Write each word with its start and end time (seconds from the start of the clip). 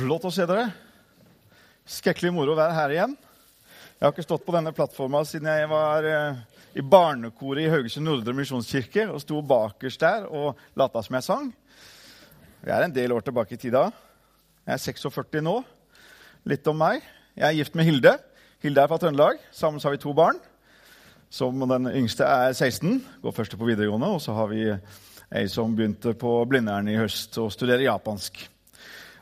Flott 0.00 0.24
å 0.24 0.30
se 0.32 0.46
dere. 0.48 0.70
Skrekkelig 1.84 2.30
moro 2.32 2.54
å 2.54 2.56
være 2.56 2.72
her 2.72 2.92
igjen. 2.94 3.12
Jeg 3.98 4.06
har 4.06 4.12
ikke 4.14 4.24
stått 4.24 4.46
på 4.46 4.54
denne 4.54 4.72
plattforma 4.72 5.20
siden 5.28 5.50
jeg 5.50 5.66
var 5.68 6.06
eh, 6.08 6.38
i 6.80 6.84
barnekoret 6.84 7.66
i 7.66 7.68
Haugesund 7.68 8.08
Nordre 8.08 8.32
misjonskirke 8.38 9.04
og 9.12 9.18
sto 9.20 9.42
bakerst 9.44 10.00
der 10.00 10.24
og 10.24 10.60
lata 10.80 11.02
som 11.04 11.18
jeg 11.18 11.26
sang. 11.26 11.50
Jeg 12.62 12.72
er 12.72 12.86
en 12.86 12.94
del 12.96 13.12
år 13.12 13.26
tilbake 13.26 13.58
i 13.58 13.60
tida. 13.60 13.82
Jeg 14.64 14.78
er 14.78 14.80
46 14.86 15.44
nå. 15.44 15.58
Litt 16.48 16.70
om 16.72 16.80
meg. 16.80 17.04
Jeg 17.36 17.44
er 17.50 17.58
gift 17.58 17.76
med 17.76 17.88
Hilde. 17.90 18.14
Hilde 18.64 18.80
er 18.80 18.88
fra 18.88 19.00
Trøndelag. 19.02 19.42
Sammen 19.52 19.84
har 19.84 19.92
vi 19.92 20.00
to 20.00 20.14
barn. 20.16 20.40
Som 21.28 21.60
den 21.68 21.90
yngste 21.92 22.24
er 22.24 22.54
16, 22.56 23.02
går 23.20 23.36
første 23.36 23.60
på 23.60 23.68
videregående. 23.68 24.08
Og 24.16 24.24
så 24.24 24.38
har 24.38 24.48
vi 24.48 24.64
ei 24.70 25.44
som 25.52 25.76
begynte 25.76 26.16
på 26.16 26.38
Blindern 26.48 26.88
i 26.88 26.96
høst 26.96 27.36
og 27.42 27.52
studerer 27.52 27.84
japansk. 27.90 28.46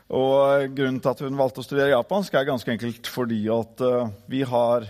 Og 0.09 0.73
Grunnen 0.73 0.97
til 1.03 1.11
at 1.11 1.21
hun 1.21 1.37
valgte 1.37 1.61
å 1.61 1.65
studere 1.65 1.93
japansk, 1.93 2.33
er 2.33 2.47
ganske 2.47 2.73
enkelt 2.73 3.09
fordi 3.11 3.43
at 3.53 3.85
uh, 3.85 4.09
vi 4.29 4.41
har 4.47 4.87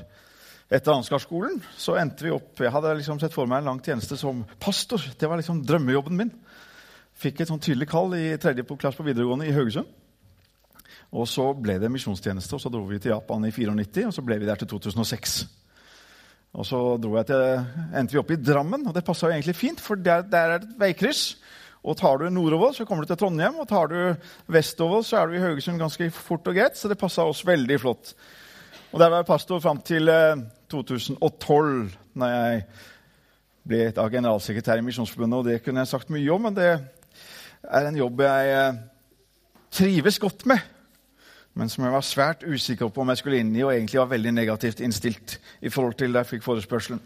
Etter 0.70 0.94
Ansgarskolen 0.94 1.58
så 1.82 1.96
endte 1.98 2.28
vi 2.28 2.32
opp 2.32 2.60
Jeg 2.62 2.70
hadde 2.70 2.92
liksom 3.00 3.18
sett 3.18 3.34
for 3.34 3.50
meg 3.50 3.64
en 3.64 3.72
lang 3.72 3.80
tjeneste 3.82 4.14
som 4.22 4.44
pastor. 4.62 5.02
Det 5.18 5.26
var 5.26 5.42
liksom 5.42 5.64
drømmejobben 5.66 6.20
min. 6.20 6.30
Fikk 7.20 7.42
et 7.42 7.50
sånn 7.50 7.64
tydelig 7.64 7.90
kall 7.90 8.14
i 8.14 8.38
tredje 8.40 8.64
klasse 8.70 9.00
på 9.02 9.08
videregående 9.08 9.50
i 9.50 9.56
Haugesund. 9.56 9.90
Og 11.10 11.26
så 11.26 11.48
ble 11.58 11.80
det 11.82 11.90
misjonstjeneste, 11.90 12.54
og 12.54 12.62
så 12.62 12.70
dro 12.70 12.84
vi 12.86 13.00
til 13.02 13.16
Japan 13.16 13.48
i 13.48 13.52
94, 13.52 14.06
og 14.12 14.14
så 14.14 14.24
ble 14.26 14.38
vi 14.38 14.46
der 14.46 14.60
til 14.62 14.70
2006. 14.70 15.40
Og 16.54 16.66
så 16.70 16.82
til, 17.02 17.66
endte 17.98 18.14
vi 18.14 18.22
opp 18.22 18.34
i 18.34 18.38
Drammen, 18.38 18.86
og 18.86 18.94
det 18.94 19.06
passa 19.08 19.32
egentlig 19.34 19.58
fint, 19.58 19.82
for 19.82 19.98
der, 19.98 20.22
der 20.22 20.54
er 20.54 20.62
det 20.62 20.70
et 20.70 20.80
veikryss. 20.86 21.24
Og 21.84 21.96
tar 21.98 22.20
du 22.20 22.28
nordover, 22.30 22.74
så 22.76 22.84
kommer 22.86 23.06
du 23.06 23.12
til 23.12 23.20
Trondheim, 23.22 23.56
og 23.62 23.68
tar 23.70 23.88
du 23.88 23.98
vestover, 24.52 25.04
så 25.06 25.22
er 25.22 25.30
du 25.30 25.38
i 25.38 25.44
Haugesund 25.44 25.80
ganske 25.80 26.10
fort 26.12 26.48
og 26.52 26.58
greit. 26.58 26.76
Så 26.78 26.92
det 26.92 27.00
passa 27.00 27.24
oss 27.24 27.46
veldig 27.48 27.80
flott. 27.80 28.14
Og 28.92 29.00
Der 29.00 29.10
var 29.10 29.22
jeg 29.22 29.30
pastor 29.30 29.60
fram 29.64 29.80
til 29.86 30.10
eh, 30.10 30.42
2012, 30.70 31.92
når 32.20 32.34
jeg 32.34 32.64
ble 33.70 33.84
da 33.96 34.08
generalsekretær 34.10 34.82
i 34.82 34.86
Misjonsforbundet. 34.86 35.40
Og 35.40 35.46
det 35.46 35.62
kunne 35.64 35.86
jeg 35.86 35.92
sagt 35.94 36.12
mye 36.12 36.34
om, 36.34 36.48
men 36.50 36.58
det 36.58 36.72
er 37.64 37.88
en 37.88 38.00
jobb 38.02 38.26
jeg 38.26 38.52
eh, 38.58 38.82
trives 39.72 40.20
godt 40.20 40.46
med. 40.50 40.60
Men 41.54 41.70
som 41.72 41.84
jeg 41.86 41.94
var 41.94 42.06
svært 42.06 42.44
usikker 42.44 42.92
på 42.92 43.02
om 43.02 43.10
jeg 43.14 43.22
skulle 43.22 43.40
inn 43.40 43.56
i, 43.56 43.64
og 43.64 43.72
egentlig 43.74 44.02
var 44.02 44.12
veldig 44.12 44.36
negativt 44.36 44.84
innstilt 44.84 45.40
i 45.62 45.72
forhold 45.72 45.96
til 46.00 46.14
da 46.14 46.24
jeg 46.24 46.34
fikk 46.36 46.46
forespørselen. 46.46 47.02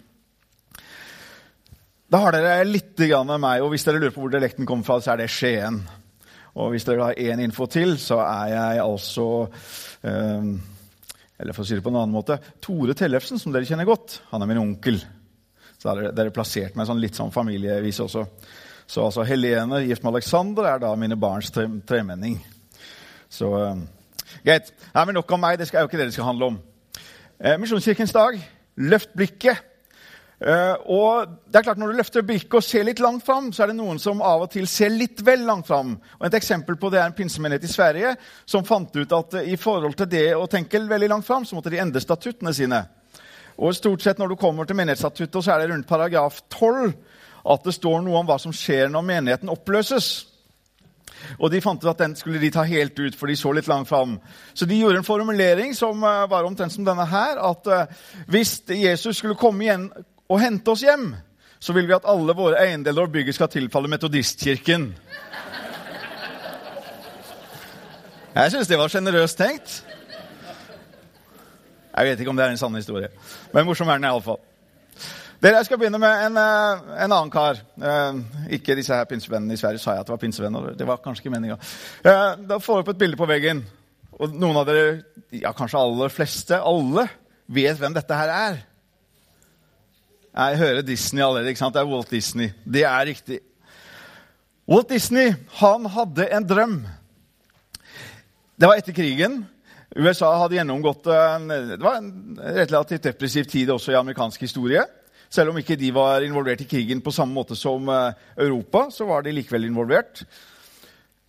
Da 2.11 2.19
har 2.19 2.35
dere 2.35 2.65
litt 2.67 2.99
med 2.99 3.39
meg, 3.39 3.63
og 3.63 3.71
hvis 3.71 3.85
dere 3.87 4.01
lurer 4.01 4.13
på 4.13 4.23
hvor 4.23 4.33
dialekten 4.33 4.67
kommer 4.67 4.85
fra, 4.85 4.99
så 5.01 5.13
er 5.13 5.23
det 5.23 5.31
Skien. 5.31 5.79
Og 6.59 6.73
hvis 6.73 6.85
dere 6.85 7.07
har 7.09 7.17
én 7.17 7.41
info 7.41 7.65
til, 7.65 7.95
så 7.97 8.19
er 8.21 8.51
jeg 8.51 8.81
altså 8.83 9.25
eh, 10.05 10.51
Eller 11.41 11.55
for 11.55 11.63
å 11.63 11.65
si 11.65 11.73
det 11.73 11.81
på 11.81 11.89
en 11.89 11.97
annen 11.97 12.13
måte 12.13 12.37
Tore 12.61 12.93
Tellefsen, 12.93 13.41
som 13.41 13.55
dere 13.55 13.65
kjenner 13.65 13.89
godt, 13.89 14.19
han 14.29 14.43
er 14.43 14.51
min 14.51 14.61
onkel. 14.61 15.01
Så 15.79 15.89
dere, 15.89 16.13
dere 16.13 16.35
plassert 16.35 16.77
meg 16.77 16.87
sånn 16.87 17.01
litt 17.01 17.17
sånn 17.17 17.33
familievis 17.33 18.03
også. 18.05 18.27
Så 18.85 19.07
altså 19.07 19.25
Helene, 19.25 19.81
gift 19.87 20.03
med 20.05 20.13
Alexander, 20.13 20.69
er 20.69 20.83
da 20.83 20.93
mine 20.99 21.17
barns 21.17 21.49
tre, 21.55 21.65
tremenning. 21.87 22.37
Så 23.31 23.49
eh, 23.57 23.83
greit. 24.45 24.73
Nei, 24.93 25.07
men 25.07 25.17
nok 25.17 25.33
om 25.33 25.41
meg. 25.47 25.57
Det 25.57 25.71
skal, 25.71 25.81
er 25.81 25.87
jo 25.87 25.93
ikke 25.93 26.03
det 26.03 26.11
det 26.11 26.17
skal 26.19 26.29
handle 26.29 26.53
om. 26.53 26.63
Eh, 27.39 27.57
Misjonskirkens 27.57 28.13
dag. 28.13 28.37
Løft 28.77 29.15
blikket. 29.17 29.72
Uh, 30.43 30.75
og 30.91 31.29
det 31.47 31.55
er 31.55 31.63
klart 31.63 31.79
Når 31.79 31.93
du 31.93 31.97
løfter 32.01 32.23
blikket 32.27 32.57
og 32.57 32.65
ser 32.65 32.83
litt 32.83 32.99
langt 32.99 33.23
fram, 33.23 33.45
så 33.55 33.63
er 33.63 33.71
det 33.71 33.77
noen 33.77 33.99
som 34.01 34.19
av 34.19 34.41
og 34.43 34.49
til 34.51 34.65
ser 34.67 34.91
litt 34.91 35.21
vel 35.23 35.45
langt 35.47 35.69
fram. 35.69 35.93
Og 36.19 36.25
Et 36.27 36.35
eksempel 36.35 36.75
på 36.75 36.89
det 36.91 36.99
er 36.99 37.07
en 37.07 37.15
pinsemenighet 37.15 37.63
i 37.63 37.71
Sverige 37.71 38.11
som 38.43 38.67
fant 38.67 38.91
ut 38.91 39.15
at 39.15 39.37
uh, 39.39 39.47
i 39.47 39.55
forhold 39.55 39.95
til 40.01 40.11
det 40.11 40.25
å 40.35 40.49
tenke 40.51 40.83
veldig 40.83 41.09
langt 41.13 41.29
fram, 41.29 41.47
så 41.47 41.55
måtte 41.55 41.71
de 41.71 41.79
endre 41.79 42.03
statuttene 42.03 42.53
sine. 42.53 42.83
Og 43.55 43.75
stort 43.75 44.03
sett 44.03 44.19
Når 44.19 44.33
du 44.33 44.35
kommer 44.35 44.67
til 44.67 44.75
menighetsstatuttet, 44.75 45.39
så 45.43 45.53
er 45.53 45.63
det 45.63 45.71
rundt 45.71 45.87
paragraf 45.87 46.41
12 46.49 46.91
at 47.53 47.63
det 47.63 47.79
står 47.79 48.03
noe 48.03 48.19
om 48.19 48.27
hva 48.27 48.39
som 48.39 48.51
skjer 48.55 48.91
når 48.91 49.01
menigheten 49.03 49.51
oppløses. 49.51 50.27
Og 51.39 51.51
De 51.51 51.61
fant 51.61 51.79
ut 51.79 51.91
at 51.91 51.99
den 51.99 52.15
skulle 52.15 52.39
de 52.39 52.51
ta 52.51 52.63
helt 52.67 52.99
ut, 52.99 53.15
for 53.15 53.27
de 53.27 53.35
så 53.35 53.51
litt 53.51 53.67
langt 53.67 53.87
fram. 53.87 54.19
Så 54.53 54.65
de 54.67 54.79
gjorde 54.79 54.99
en 54.99 55.07
formulering 55.07 55.75
som 55.75 56.03
uh, 56.03 56.27
var 56.27 56.43
omtrent 56.43 56.73
som 56.73 56.83
denne 56.83 57.05
her, 57.07 57.39
at 57.39 57.93
hvis 58.27 58.61
Jesus 58.67 59.17
skulle 59.17 59.39
komme 59.39 59.63
igjen 59.63 59.93
og 60.33 60.41
hente 60.41 60.73
oss 60.73 60.81
hjem, 60.81 61.11
så 61.61 61.73
vil 61.75 61.85
vi 61.87 61.95
at 61.95 62.07
alle 62.09 62.33
våre 62.35 62.59
eiendeler 62.63 63.05
og 63.05 63.13
bygget 63.13 63.37
skal 63.37 63.51
tilfalle 63.53 63.91
Metodistkirken. 63.91 64.89
Jeg 68.33 68.51
syns 68.51 68.69
det 68.71 68.79
var 68.81 68.89
sjenerøst 68.89 69.37
tenkt. 69.37 69.75
Jeg 71.93 72.09
vet 72.09 72.23
ikke 72.23 72.33
om 72.33 72.39
det 72.39 72.47
er 72.47 72.55
en 72.55 72.57
sann 72.57 72.73
historie, 72.73 73.11
men 73.53 73.67
morsom 73.67 73.91
er 73.93 74.01
den 74.01 74.09
iallfall. 74.09 74.41
Dere, 75.43 75.59
Jeg 75.59 75.67
skal 75.67 75.77
begynne 75.77 75.99
med 75.99 76.25
en, 76.25 76.37
eh, 76.39 77.03
en 77.03 77.11
annen 77.11 77.29
kar. 77.29 77.57
Eh, 77.59 78.19
ikke 78.55 78.77
disse 78.79 78.95
her 78.95 79.03
pinsevennene 79.05 79.53
i 79.53 79.57
Sverige. 79.59 79.79
sa 79.79 79.91
jeg 79.91 79.99
at 79.99 80.05
Det 80.05 80.13
var 80.13 80.17
pinsevenner. 80.17 80.77
Det 80.77 80.87
var 80.87 80.97
kanskje 80.97 81.25
ikke 81.25 81.35
meninga. 81.35 81.57
Eh, 82.05 82.35
da 82.47 82.57
får 82.59 82.75
vi 82.75 82.79
opp 82.79 82.89
et 82.89 82.97
bilde 82.97 83.17
på 83.17 83.27
veggen. 83.27 83.65
Og 84.19 84.33
noen 84.33 84.55
av 84.55 84.65
dere, 84.65 85.03
ja 85.31 85.51
kanskje 85.51 85.79
aller 85.79 86.09
fleste, 86.09 86.61
alle, 86.63 87.09
vet 87.49 87.77
hvem 87.77 87.93
dette 87.93 88.15
her 88.15 88.29
er. 88.29 88.63
Jeg 90.33 90.57
hører 90.57 90.81
Disney 90.81 91.21
allerede. 91.21 91.49
ikke 91.49 91.59
sant? 91.59 91.75
Det 91.75 91.81
er 91.81 91.89
Walt 91.89 92.11
Disney. 92.11 92.49
Det 92.65 92.83
er 92.83 93.05
riktig. 93.05 93.39
Walt 94.67 94.89
Disney 94.89 95.33
han 95.59 95.85
hadde 95.85 96.25
en 96.33 96.47
drøm. 96.49 96.77
Det 98.57 98.67
var 98.69 98.79
etter 98.79 98.95
krigen. 98.97 99.43
USA 99.93 100.31
hadde 100.41 100.57
gjennomgått 100.57 101.05
en, 101.13 101.49
det 101.49 101.83
var 101.83 101.99
en 101.99 102.39
relativt 102.41 103.03
depressiv 103.03 103.45
tid 103.45 103.69
også 103.69 103.93
i 103.93 103.99
amerikansk 103.99 104.41
historie. 104.41 104.81
Selv 105.29 105.51
om 105.51 105.57
ikke 105.57 105.77
de 105.77 105.91
var 105.93 106.25
involvert 106.25 106.61
i 106.61 106.69
krigen 106.69 107.01
på 107.01 107.13
samme 107.13 107.33
måte 107.33 107.55
som 107.57 107.89
eh, 107.89 108.17
Europa, 108.37 108.87
så 108.89 109.05
var 109.09 109.21
de 109.21 109.33
likevel 109.33 109.65
involvert. 109.69 110.23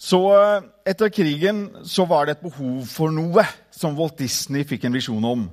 Så 0.01 0.21
eh, 0.37 0.65
etter 0.93 1.13
krigen 1.13 1.67
så 1.85 2.05
var 2.09 2.25
det 2.25 2.39
et 2.39 2.47
behov 2.47 2.89
for 2.89 3.13
noe 3.13 3.45
som 3.73 3.97
Walt 4.01 4.17
Disney 4.21 4.65
fikk 4.69 4.89
en 4.89 4.97
visjon 4.97 5.29
om. 5.29 5.47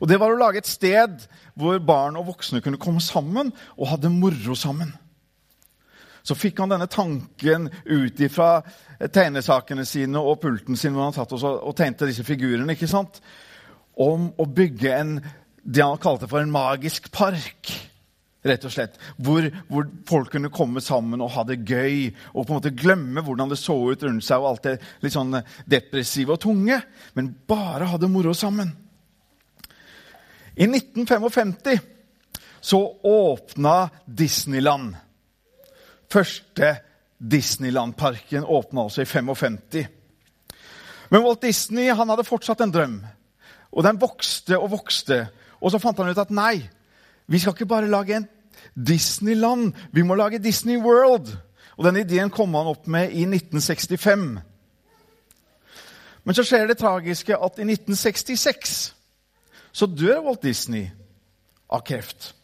Og 0.00 0.08
Det 0.08 0.20
var 0.20 0.32
å 0.32 0.38
lage 0.40 0.62
et 0.62 0.70
sted 0.70 1.26
hvor 1.54 1.80
barn 1.80 2.18
og 2.20 2.30
voksne 2.32 2.62
kunne 2.64 2.80
komme 2.80 3.00
sammen 3.04 3.52
og 3.76 3.90
hadde 3.94 4.12
moro 4.12 4.56
sammen. 4.58 4.92
Så 6.26 6.34
fikk 6.34 6.58
han 6.58 6.72
denne 6.72 6.88
tanken 6.90 7.68
ut 7.86 8.20
ifra 8.20 8.58
tegnesakene 8.98 9.84
sine 9.86 10.18
og 10.18 10.40
pulten 10.42 10.78
sin 10.78 10.96
hvor 10.96 11.06
han 11.06 11.14
satt 11.14 11.34
og 11.38 11.74
tegnte 11.78 12.08
disse 12.08 12.26
figurene, 12.26 12.74
ikke 12.74 12.90
sant? 12.90 13.20
om 13.96 14.28
å 14.36 14.44
bygge 14.44 14.92
en, 14.92 15.12
det 15.64 15.82
han 15.82 16.00
kalte 16.00 16.28
for 16.28 16.42
en 16.42 16.52
magisk 16.52 17.08
park. 17.14 17.72
rett 18.46 18.62
og 18.62 18.70
slett. 18.70 18.98
Hvor, 19.18 19.48
hvor, 19.66 19.86
folk 20.06 20.28
kunne 20.30 20.52
komme 20.54 20.78
sammen 20.84 21.22
og 21.24 21.32
ha 21.34 21.42
det 21.48 21.64
gøy 21.66 22.12
og 22.30 22.44
på 22.44 22.52
en 22.52 22.58
måte 22.60 22.70
glemme 22.78 23.24
hvordan 23.26 23.50
det 23.50 23.58
så 23.58 23.74
ut 23.74 24.04
rundt 24.06 24.22
seg 24.22 24.38
og 24.38 24.52
alt 24.52 24.68
det 24.68 24.74
litt 25.02 25.16
sånn 25.16 25.34
depressive 25.66 26.36
og 26.36 26.44
tunge, 26.44 26.78
men 27.18 27.32
bare 27.48 27.88
ha 27.90 27.98
det 27.98 28.10
moro 28.12 28.36
sammen. 28.38 28.70
I 30.56 30.64
1955 30.64 31.80
så 32.60 32.96
åpna 33.02 33.88
Disneyland. 34.06 34.94
Første 36.12 36.76
Disneyland-parken 37.18 38.44
åpna 38.44 38.82
altså 38.82 39.02
i 39.02 39.04
55. 39.04 39.86
Men 41.10 41.22
Walt 41.22 41.42
Disney 41.42 41.92
han 41.92 42.08
hadde 42.08 42.24
fortsatt 42.24 42.60
en 42.60 42.72
drøm. 42.72 42.96
Og 43.72 43.84
den 43.84 44.00
vokste 44.00 44.58
og 44.58 44.70
vokste. 44.70 45.26
Og 45.60 45.70
så 45.70 45.78
fant 45.78 45.98
han 45.98 46.10
ut 46.10 46.18
at 46.18 46.32
nei, 46.34 46.64
vi 47.26 47.38
skal 47.38 47.54
ikke 47.54 47.68
bare 47.68 47.90
lage 47.90 48.16
en 48.16 48.28
Disneyland, 48.74 49.72
vi 49.92 50.02
må 50.02 50.14
lage 50.14 50.42
Disney 50.42 50.76
World. 50.76 51.36
Og 51.76 51.84
Den 51.84 51.96
ideen 51.96 52.30
kom 52.30 52.54
han 52.54 52.66
opp 52.66 52.86
med 52.86 53.12
i 53.12 53.28
1965. 53.28 54.38
Men 56.24 56.34
så 56.34 56.42
skjer 56.42 56.66
det 56.66 56.78
tragiske 56.78 57.36
at 57.36 57.58
i 57.58 57.66
1966 57.68 58.95
så 59.76 59.86
dør 59.86 60.22
Walt 60.24 60.42
Disney 60.46 60.86
av 61.68 61.82
kreft. 61.84 62.34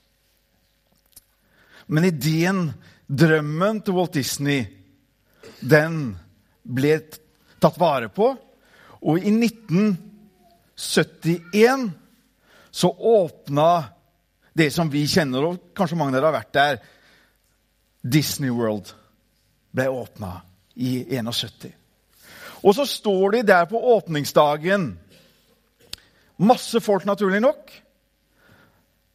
Men 1.88 2.04
ideen, 2.04 2.72
drømmen 3.08 3.80
til 3.84 3.94
Walt 3.96 4.12
Disney, 4.18 4.66
den 5.60 6.16
ble 6.62 7.00
tatt 7.62 7.78
vare 7.80 8.08
på. 8.12 8.36
Og 9.02 9.18
i 9.18 9.30
1971 9.32 11.90
så 12.72 12.88
åpna 12.92 13.84
det 14.52 14.72
som 14.74 14.90
vi 14.92 15.06
kjenner, 15.08 15.44
og 15.48 15.58
kanskje 15.76 15.96
mange 15.96 16.10
av 16.12 16.16
dere 16.20 16.26
har 16.28 16.36
vært 16.36 16.58
der 16.58 16.78
Disney 18.02 18.50
World 18.52 18.92
ble 19.72 19.88
åpna 19.88 20.40
i 20.76 21.04
71. 21.08 21.72
Og 22.62 22.74
så 22.76 22.86
står 22.86 23.30
de 23.38 23.42
der 23.48 23.64
på 23.70 23.78
åpningsdagen 23.96 24.98
Masse 26.38 26.80
folk, 26.80 27.04
naturlig 27.04 27.40
nok. 27.40 27.72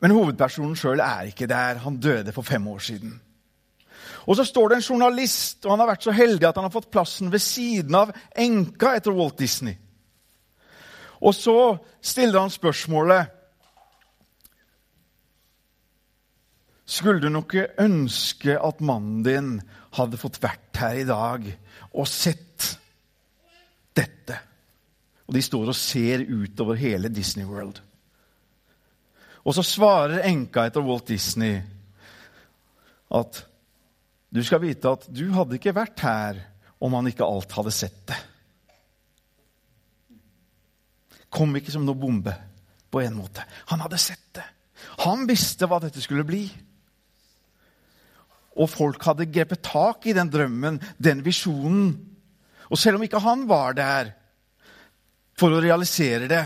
Men 0.01 0.13
hovedpersonen 0.13 0.77
sjøl 0.77 1.01
er 1.01 1.31
ikke 1.31 1.49
der. 1.49 1.81
Han 1.85 1.97
døde 2.01 2.33
for 2.35 2.45
fem 2.45 2.67
år 2.67 2.83
siden. 2.85 3.15
Og 4.27 4.35
så 4.35 4.43
står 4.43 4.69
det 4.69 4.77
en 4.77 4.87
journalist, 4.89 5.65
og 5.65 5.71
han 5.71 5.81
har 5.81 5.89
vært 5.93 6.05
så 6.05 6.13
heldig 6.15 6.47
at 6.47 6.57
han 6.59 6.67
har 6.67 6.73
fått 6.73 6.91
plassen 6.91 7.31
ved 7.31 7.41
siden 7.43 7.95
av 7.95 8.11
enka 8.35 8.93
etter 8.97 9.15
Walt 9.15 9.39
Disney. 9.39 9.77
Og 11.23 11.33
så 11.33 11.77
stiller 12.01 12.43
han 12.43 12.53
spørsmålet 12.53 13.33
Skulle 16.87 17.19
du 17.19 17.27
nok 17.27 17.51
ønske 17.83 18.53
at 18.63 18.77
mannen 18.79 19.23
din 19.25 19.47
hadde 19.97 20.19
fått 20.21 20.37
vært 20.39 20.79
her 20.79 21.01
i 21.01 21.07
dag 21.07 21.49
og 21.91 22.07
sett 22.07 22.67
dette? 23.97 24.37
Og 25.27 25.35
de 25.35 25.43
står 25.43 25.71
og 25.71 25.75
ser 25.75 26.23
utover 26.23 26.79
hele 26.79 27.11
Disney 27.11 27.45
World. 27.47 27.81
Og 29.47 29.55
så 29.55 29.63
svarer 29.63 30.25
enka 30.27 30.65
etter 30.67 30.83
Walt 30.83 31.07
Disney 31.07 31.59
at 33.15 33.43
du 34.27 34.41
skal 34.43 34.59
vite 34.63 34.91
at 34.91 35.05
du 35.07 35.29
hadde 35.35 35.55
ikke 35.55 35.75
vært 35.75 36.03
her 36.03 36.41
om 36.83 36.97
han 36.97 37.07
ikke 37.09 37.27
alt 37.27 37.55
hadde 37.55 37.73
sett 37.75 38.01
det. 38.11 38.17
Kom 41.31 41.55
ikke 41.59 41.73
som 41.73 41.85
noe 41.87 41.97
bombe 41.99 42.33
på 42.91 43.01
en 43.03 43.17
måte. 43.19 43.43
Han 43.71 43.83
hadde 43.83 43.99
sett 43.99 44.29
det. 44.35 44.45
Han 45.03 45.25
visste 45.29 45.67
hva 45.67 45.79
dette 45.83 46.03
skulle 46.03 46.27
bli. 46.27 46.43
Og 48.57 48.69
folk 48.71 49.03
hadde 49.05 49.29
grepet 49.29 49.63
tak 49.65 50.07
i 50.09 50.15
den 50.17 50.31
drømmen, 50.33 50.79
den 50.97 51.23
visjonen. 51.25 51.91
Og 52.67 52.79
selv 52.79 52.97
om 52.97 53.05
ikke 53.05 53.21
han 53.23 53.45
var 53.49 53.75
der 53.77 54.13
for 55.37 55.53
å 55.53 55.61
realisere 55.61 56.29
det, 56.29 56.43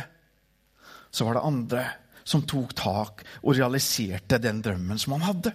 så 1.12 1.28
var 1.28 1.38
det 1.38 1.48
andre 1.48 1.84
som 2.24 2.44
tok 2.48 2.76
tak 2.78 3.24
og 3.42 3.56
realiserte 3.58 4.40
den 4.42 4.62
drømmen 4.64 5.00
som 5.00 5.16
han 5.18 5.28
hadde. 5.28 5.54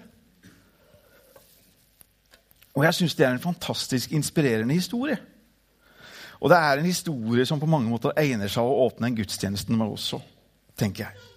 Og 2.76 2.84
jeg 2.84 2.98
syns 2.98 3.16
det 3.16 3.24
er 3.24 3.36
en 3.36 3.44
fantastisk 3.44 4.12
inspirerende 4.12 4.76
historie. 4.76 5.16
Og 6.40 6.50
det 6.52 6.58
er 6.58 6.78
en 6.78 6.88
historie 6.88 7.46
som 7.48 7.60
på 7.60 7.68
mange 7.70 7.88
måter 7.88 8.16
egner 8.20 8.50
seg 8.52 8.64
å 8.64 8.84
åpne 8.86 9.08
en 9.08 9.16
gudstjeneste 9.16 9.72
med 9.72 9.88
også, 9.88 10.20
tenker 10.76 11.06
jeg. 11.06 11.32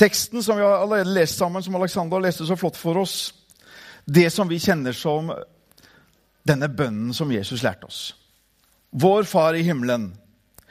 Teksten 0.00 0.42
som 0.42 0.56
vi 0.58 0.64
har 0.64 0.80
allerede 0.80 1.12
lest 1.14 1.38
sammen, 1.38 1.62
som 1.62 1.76
Alexander 1.76 2.22
leste 2.24 2.46
så 2.48 2.56
flott 2.58 2.78
for 2.80 2.98
oss, 2.98 3.34
det 4.04 4.30
som 4.32 4.48
vi 4.48 4.58
kjenner 4.60 4.96
som 4.96 5.30
denne 6.44 6.68
bønnen 6.68 7.14
som 7.16 7.30
Jesus 7.32 7.62
lærte 7.64 7.88
oss. 7.88 8.00
Vår 8.90 9.24
Far 9.28 9.54
i 9.54 9.62
himmelen. 9.66 10.12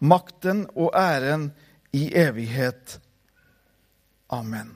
makten 0.00 0.66
og 0.76 0.92
æren 0.96 1.50
i 1.96 2.08
evighet. 2.14 2.98
Amen. 4.30 4.74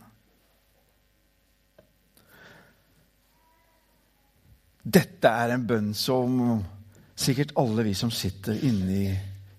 Dette 4.83 5.31
er 5.31 5.55
en 5.55 5.67
bønn 5.67 5.93
som 5.95 6.41
sikkert 7.15 7.53
alle 7.61 7.85
vi 7.87 7.93
som 7.95 8.11
sitter 8.11 8.59
inne 8.67 8.97
i 8.97 9.11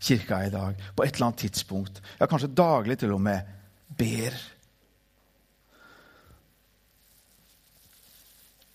kirka 0.04 0.42
i 0.44 0.51
dag, 0.51 0.80
på 0.95 1.06
et 1.06 1.15
eller 1.15 1.30
annet 1.30 1.45
tidspunkt, 1.45 2.01
ja, 2.19 2.27
kanskje 2.27 2.51
daglig 2.51 2.98
til 3.00 3.13
og 3.16 3.21
med, 3.24 3.54
ber. 3.88 4.36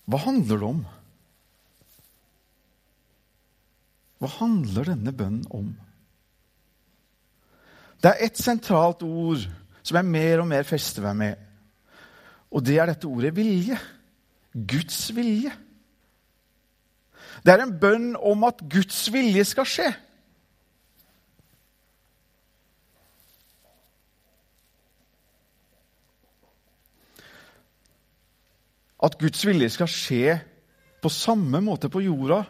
Hva 0.09 0.21
handler 0.23 0.57
det 0.57 0.69
om? 0.71 0.79
Hva 4.19 4.31
handler 4.39 4.89
denne 4.89 5.13
bønnen 5.13 5.45
om? 5.53 5.69
Det 7.99 8.11
er 8.11 8.25
ett 8.25 8.39
sentralt 8.39 9.03
ord 9.03 9.43
som 9.83 9.97
jeg 9.97 10.07
mer 10.07 10.43
og 10.43 10.47
mer 10.47 10.67
fester 10.67 11.03
meg 11.09 11.17
med. 11.19 11.47
Og 12.49 12.63
det 12.65 12.77
er 12.79 12.89
dette 12.89 13.07
ordet 13.09 13.33
vilje. 13.35 13.77
Guds 14.53 15.09
vilje. 15.15 15.51
Det 17.43 17.53
er 17.53 17.63
en 17.63 17.75
bønn 17.79 18.13
om 18.15 18.45
at 18.47 18.63
Guds 18.71 19.01
vilje 19.13 19.43
skal 19.47 19.67
skje. 19.67 19.89
At 28.99 29.15
Guds 29.19 29.45
vilje 29.47 29.69
skal 29.71 29.91
skje 29.91 30.39
på 30.99 31.11
samme 31.13 31.61
måte 31.63 31.87
på 31.91 32.01
jorda 32.03 32.41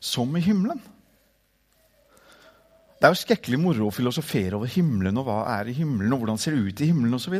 som 0.00 0.34
i 0.36 0.42
himmelen. 0.44 0.82
Det 3.04 3.10
er 3.10 3.12
jo 3.12 3.20
skrekkelig 3.20 3.58
moro 3.60 3.86
å 3.90 3.92
filosofere 3.92 4.56
over 4.56 4.70
himmelen 4.72 5.18
og 5.20 5.26
hva 5.26 5.42
er 5.58 5.68
i 5.68 5.74
himmelen, 5.76 6.14
og 6.14 6.22
hvordan 6.22 6.38
ser 6.40 6.54
det 6.56 6.70
ut 6.70 6.78
i 6.80 6.86
himmelen 6.88 7.18
osv. 7.18 7.34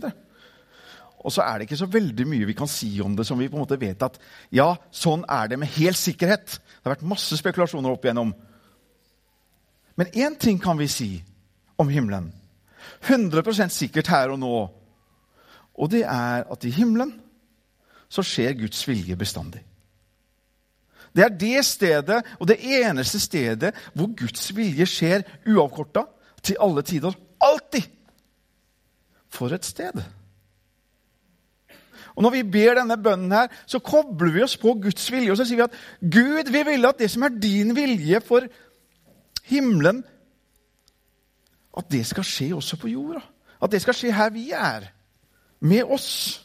Og 1.25 1.32
så 1.32 1.40
er 1.40 1.56
det 1.56 1.64
ikke 1.64 1.78
så 1.81 1.88
veldig 1.88 2.26
mye 2.28 2.49
vi 2.50 2.56
kan 2.58 2.69
si 2.69 2.90
om 3.00 3.14
det 3.16 3.25
som 3.25 3.40
vi 3.40 3.49
på 3.49 3.56
en 3.56 3.62
måte 3.62 3.78
vet 3.81 4.05
at 4.05 4.19
ja, 4.52 4.66
sånn 4.93 5.25
er 5.25 5.49
det 5.49 5.56
med 5.62 5.72
hel 5.72 5.96
sikkerhet. 5.96 6.58
Det 6.58 6.84
har 6.84 6.99
vært 6.99 7.06
masse 7.14 7.40
spekulasjoner 7.40 7.96
opp 7.96 8.05
igjennom. 8.05 8.34
Men 9.96 10.12
én 10.12 10.37
ting 10.37 10.61
kan 10.61 10.76
vi 10.76 10.90
si 10.93 11.08
om 11.81 11.88
himmelen. 11.88 12.28
100% 13.08 13.72
sikkert 13.72 14.12
her 14.12 14.37
og 14.37 14.43
nå. 14.44 14.55
Og 15.81 15.94
det 15.96 16.05
er 16.05 16.44
at 16.44 16.69
i 16.69 16.76
himmelen 16.76 17.17
så 18.12 18.20
skjer 18.20 18.60
Guds 18.60 18.84
vilje 18.84 19.17
bestandig. 19.17 19.64
Det 21.14 21.25
er 21.25 21.37
det 21.38 21.64
stedet 21.66 22.22
og 22.40 22.49
det 22.50 22.58
eneste 22.58 23.20
stedet 23.22 23.75
hvor 23.94 24.11
Guds 24.19 24.50
vilje 24.56 24.86
skjer 24.86 25.22
uavkorta 25.46 26.06
til 26.43 26.58
alle 26.60 26.82
tider. 26.82 27.15
Alltid! 27.41 27.86
For 29.31 29.55
et 29.55 29.65
sted! 29.65 30.03
Og 32.15 32.22
Når 32.22 32.31
vi 32.31 32.43
ber 32.46 32.77
denne 32.79 32.96
bønnen, 33.03 33.32
her, 33.32 33.48
så 33.67 33.81
kobler 33.82 34.32
vi 34.32 34.43
oss 34.44 34.56
på 34.56 34.77
Guds 34.82 35.06
vilje. 35.10 35.32
Og 35.32 35.38
så 35.38 35.46
sier 35.48 35.58
vi 35.58 35.67
at 35.67 35.79
Gud, 35.98 36.50
vi 36.53 36.62
vil 36.70 36.86
at 36.86 36.98
det 36.98 37.10
som 37.10 37.27
er 37.27 37.41
din 37.43 37.74
vilje 37.74 38.20
for 38.22 38.46
himmelen, 39.50 40.05
at 41.74 41.91
det 41.91 42.05
skal 42.06 42.27
skje 42.27 42.53
også 42.55 42.79
på 42.79 42.93
jorda. 42.93 43.22
At 43.62 43.72
det 43.72 43.82
skal 43.82 43.96
skje 43.98 44.15
her 44.15 44.31
vi 44.31 44.50
er. 44.55 44.86
Med 45.60 45.91
oss. 45.91 46.44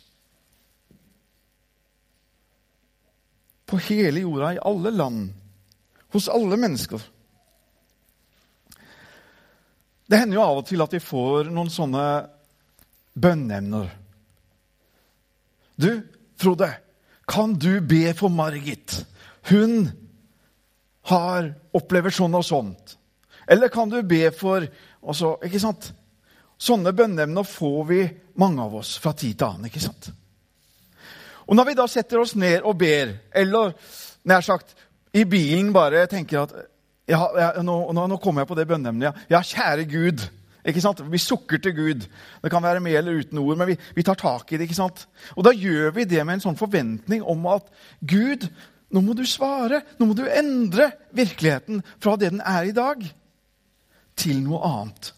På 3.69 3.77
hele 3.77 4.23
jorda, 4.25 4.53
i 4.55 4.61
alle 4.65 4.91
land. 4.91 5.29
Hos 6.13 6.29
alle 6.29 6.57
mennesker. 6.57 7.01
Det 10.09 10.17
hender 10.17 10.39
jo 10.39 10.43
av 10.43 10.59
og 10.63 10.65
til 10.65 10.81
at 10.81 10.93
vi 10.95 11.01
får 11.03 11.51
noen 11.53 11.69
sånne 11.69 12.05
bønneemner 13.13 13.91
du, 15.79 16.01
Frode, 16.35 16.67
kan 17.27 17.53
du 17.53 17.79
be 17.81 18.13
for 18.13 18.29
Margit? 18.29 19.05
Hun 19.47 19.88
har 21.07 21.53
opplever 21.71 22.11
sånn 22.11 22.35
og 22.35 22.43
sånt. 22.43 22.97
Eller 23.47 23.71
kan 23.71 23.88
du 23.91 24.01
be 24.03 24.27
for 24.35 24.65
også, 24.99 25.38
ikke 25.47 25.61
sant? 25.63 25.91
Sånne 26.59 26.91
bønneemner 26.91 27.47
får 27.47 27.79
vi, 27.88 28.01
mange 28.43 28.65
av 28.65 28.75
oss, 28.81 28.97
fra 28.99 29.13
tid 29.15 29.39
til 29.39 29.47
annen. 29.47 29.69
ikke 29.71 29.83
sant? 29.83 30.11
Og 31.50 31.58
Når 31.58 31.65
vi 31.65 31.77
da 31.77 31.88
setter 31.89 32.22
oss 32.22 32.36
ned 32.38 32.62
og 32.62 32.77
ber, 32.77 33.15
eller 33.34 33.74
nær 34.29 34.46
sagt 34.46 34.75
i 35.18 35.24
bilen 35.25 35.72
bare 35.74 36.06
tenker 36.10 36.44
at 36.44 36.51
ja, 37.10 37.24
ja, 37.34 37.48
nå, 37.65 37.77
nå, 37.89 38.18
kommer 38.22 38.44
jeg 38.44 38.51
på 38.51 38.58
det 38.60 38.68
bønneemnet. 38.70 39.08
Ja. 39.08 39.13
ja, 39.34 39.41
kjære 39.41 39.88
Gud. 39.89 40.25
Ikke 40.70 40.84
sant? 40.84 41.01
Vi 41.10 41.18
sukker 41.18 41.58
til 41.58 41.74
Gud. 41.74 42.03
Det 42.44 42.51
kan 42.53 42.62
være 42.63 42.84
med 42.86 43.00
eller 43.00 43.18
uten 43.24 43.39
ord, 43.41 43.58
men 43.58 43.72
vi, 43.72 43.77
vi, 43.96 44.06
tar 44.06 44.20
tak 44.20 44.51
i 44.51 44.60
det. 44.60 44.68
ikke 44.68 44.77
sant? 44.77 45.08
Og 45.34 45.48
da 45.48 45.56
gjør 45.56 45.96
vi 45.96 46.06
det 46.06 46.22
med 46.22 46.38
en 46.38 46.44
sånn 46.44 46.60
forventning 46.60 47.24
om 47.25 47.48
at 47.50 47.65
Gud, 48.06 48.46
nå 48.94 49.01
må 49.01 49.18
du 49.18 49.24
svare. 49.25 49.82
Nå 49.98 50.12
må 50.12 50.18
du 50.18 50.27
endre 50.27 50.91
virkeligheten 51.18 51.82
fra 51.98 52.13
det 52.20 52.29
den 52.36 52.46
er 52.46 52.70
i 52.70 52.75
dag, 52.77 53.01
til 54.20 54.44
noe 54.44 54.62
annet. 54.68 55.13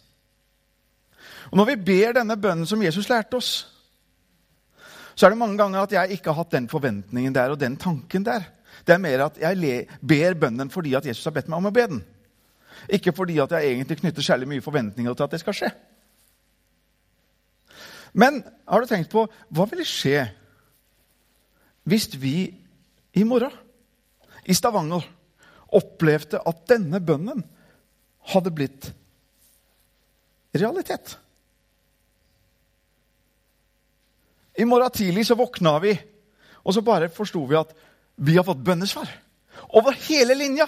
Og 1.52 1.60
Når 1.60 1.74
vi 1.74 1.80
ber 1.92 2.16
denne 2.16 2.40
bønnen 2.40 2.70
som 2.70 2.84
Jesus 2.86 3.10
lærte 3.12 3.42
oss, 3.42 3.52
så 5.22 5.28
er 5.28 5.36
det 5.36 5.38
mange 5.38 5.60
ganger 5.60 5.84
at 5.84 5.92
jeg 5.94 6.16
ikke 6.16 6.32
har 6.32 6.40
hatt 6.42 6.54
den 6.56 6.66
forventningen 6.66 7.34
der 7.36 7.52
og 7.54 7.60
den 7.62 7.76
tanken 7.78 8.24
der. 8.26 8.48
Det 8.82 8.96
er 8.96 9.02
mer 9.04 9.28
at 9.28 9.36
jeg 9.38 9.84
ber 10.02 10.34
bønnen 10.34 10.72
fordi 10.74 10.96
at 10.98 11.06
Jesus 11.06 11.28
har 11.30 11.36
bedt 11.36 11.52
meg 11.52 11.60
om 11.60 11.68
å 11.70 11.72
be 11.76 11.84
den. 11.92 12.00
Ikke 12.90 13.14
fordi 13.14 13.36
at 13.44 13.54
jeg 13.54 13.70
egentlig 13.70 14.00
knytter 14.00 14.26
særlig 14.26 14.50
mye 14.50 14.66
forventninger 14.66 15.14
til 15.14 15.28
at 15.28 15.36
det 15.36 15.42
skal 15.44 15.58
skje. 15.60 15.70
Men 18.18 18.42
har 18.66 18.82
du 18.82 18.90
tenkt 18.90 19.14
på 19.14 19.28
hva 19.54 19.70
ville 19.70 19.86
skje 19.86 20.26
hvis 21.86 22.10
vi 22.18 22.36
i 23.14 23.26
morgen 23.28 23.54
i 24.50 24.58
Stavanger 24.58 25.06
opplevde 25.78 26.42
at 26.50 26.66
denne 26.74 26.98
bønnen 26.98 27.46
hadde 28.34 28.58
blitt 28.58 28.90
realitet. 30.58 31.14
I 34.62 34.66
morgen 34.68 34.94
tidlig 34.94 35.26
så 35.26 35.38
våkna 35.40 35.80
vi, 35.82 35.96
og 36.62 36.76
så 36.76 36.84
bare 36.86 37.10
forsto 37.10 37.42
vi 37.50 37.58
at 37.58 37.74
vi 38.22 38.36
har 38.38 38.46
fått 38.46 38.62
bønnesvar. 38.62 39.10
Over 39.74 39.96
hele 40.06 40.36
linja. 40.38 40.68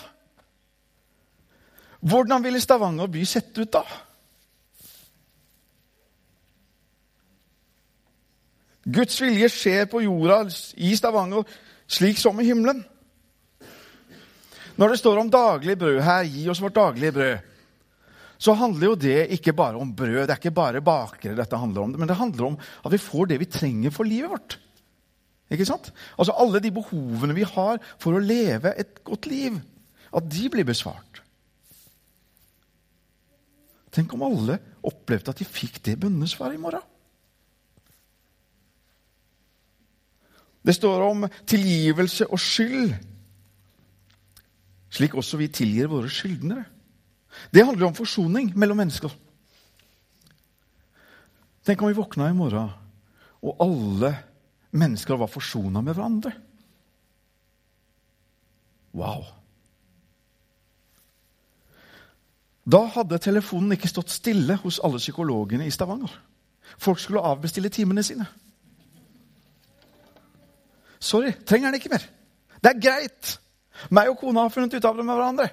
Hvordan 2.02 2.44
ville 2.44 2.62
Stavanger 2.62 3.08
by 3.08 3.26
sett 3.26 3.58
ut 3.58 3.72
da? 3.72 3.84
Guds 8.84 9.22
vilje 9.22 9.48
skjer 9.54 9.86
på 9.92 10.02
jorda 10.04 10.42
i 10.76 10.92
Stavanger 10.98 11.48
slik 11.88 12.20
som 12.20 12.40
i 12.42 12.48
himmelen. 12.50 12.82
Når 14.76 14.90
det 14.90 15.00
står 15.00 15.22
om 15.22 15.32
daglig 15.32 15.78
brød 15.78 16.02
her, 16.02 16.26
gi 16.26 16.48
oss 16.50 16.62
vårt 16.62 16.76
daglige 16.76 17.14
brød, 17.16 17.38
så 18.44 18.56
handler 18.60 18.90
jo 18.90 19.00
det 19.00 19.20
ikke 19.38 19.54
bare 19.56 19.80
om 19.80 19.94
brød. 19.96 20.26
Det 20.28 20.34
er 20.34 20.42
ikke 20.42 20.56
bare 20.56 20.84
bakere 20.84 21.38
dette 21.38 21.60
handler 21.60 21.86
om, 21.86 21.96
men 21.96 22.10
det 22.10 22.20
handler 22.20 22.50
om 22.50 22.58
at 22.60 22.92
vi 22.92 23.00
får 23.00 23.30
det 23.32 23.40
vi 23.40 23.48
trenger 23.48 23.94
for 23.96 24.08
livet 24.08 24.34
vårt. 24.34 24.58
Ikke 25.54 25.68
sant? 25.70 25.92
Altså 26.18 26.36
Alle 26.42 26.60
de 26.64 26.74
behovene 26.76 27.36
vi 27.38 27.46
har 27.48 27.80
for 28.02 28.18
å 28.18 28.24
leve 28.24 28.74
et 28.80 29.00
godt 29.08 29.30
liv, 29.32 29.62
at 30.12 30.28
de 30.28 30.50
blir 30.52 30.68
besvart. 30.68 31.22
Tenk 33.94 34.16
om 34.18 34.26
alle 34.26 34.58
opplevde 34.84 35.32
at 35.32 35.40
de 35.40 35.48
fikk 35.48 35.80
det 35.86 36.00
bønnesvaret 36.02 36.58
i 36.58 36.62
morgen. 36.62 36.84
Det 40.64 40.76
står 40.76 41.04
om 41.06 41.28
tilgivelse 41.48 42.28
og 42.32 42.40
skyld, 42.40 42.94
slik 44.94 45.16
også 45.20 45.40
vi 45.40 45.52
tilgir 45.52 45.92
våre 45.92 46.12
skyldnere. 46.12 46.73
Det 47.52 47.66
handler 47.66 47.88
om 47.88 47.98
forsoning 47.98 48.52
mellom 48.58 48.78
mennesker. 48.78 49.12
Tenk 51.64 51.82
om 51.82 51.88
vi 51.88 51.98
våkna 51.98 52.30
i 52.30 52.36
morgen, 52.36 52.72
og 53.44 53.62
alle 53.64 54.12
mennesker 54.76 55.20
var 55.20 55.32
forsona 55.32 55.82
med 55.82 55.96
hverandre. 55.96 56.34
Wow! 58.94 59.26
Da 62.64 62.86
hadde 62.96 63.20
telefonen 63.20 63.76
ikke 63.76 63.92
stått 63.92 64.14
stille 64.14 64.56
hos 64.62 64.80
alle 64.84 65.02
psykologene 65.02 65.68
i 65.68 65.74
Stavanger. 65.74 66.12
Folk 66.80 67.00
skulle 67.00 67.24
avbestille 67.24 67.72
timene 67.74 68.04
sine. 68.04 68.26
Sorry, 71.04 71.34
trenger 71.44 71.72
den 71.72 71.82
ikke 71.82 71.92
mer. 71.92 72.06
Det 72.64 72.72
er 72.72 72.80
greit. 72.80 73.34
Meg 73.92 74.14
og 74.14 74.22
kona 74.22 74.46
har 74.46 74.54
funnet 74.54 74.78
ut 74.78 74.86
av 74.88 74.96
det 74.96 75.04
med 75.04 75.18
hverandre. 75.18 75.50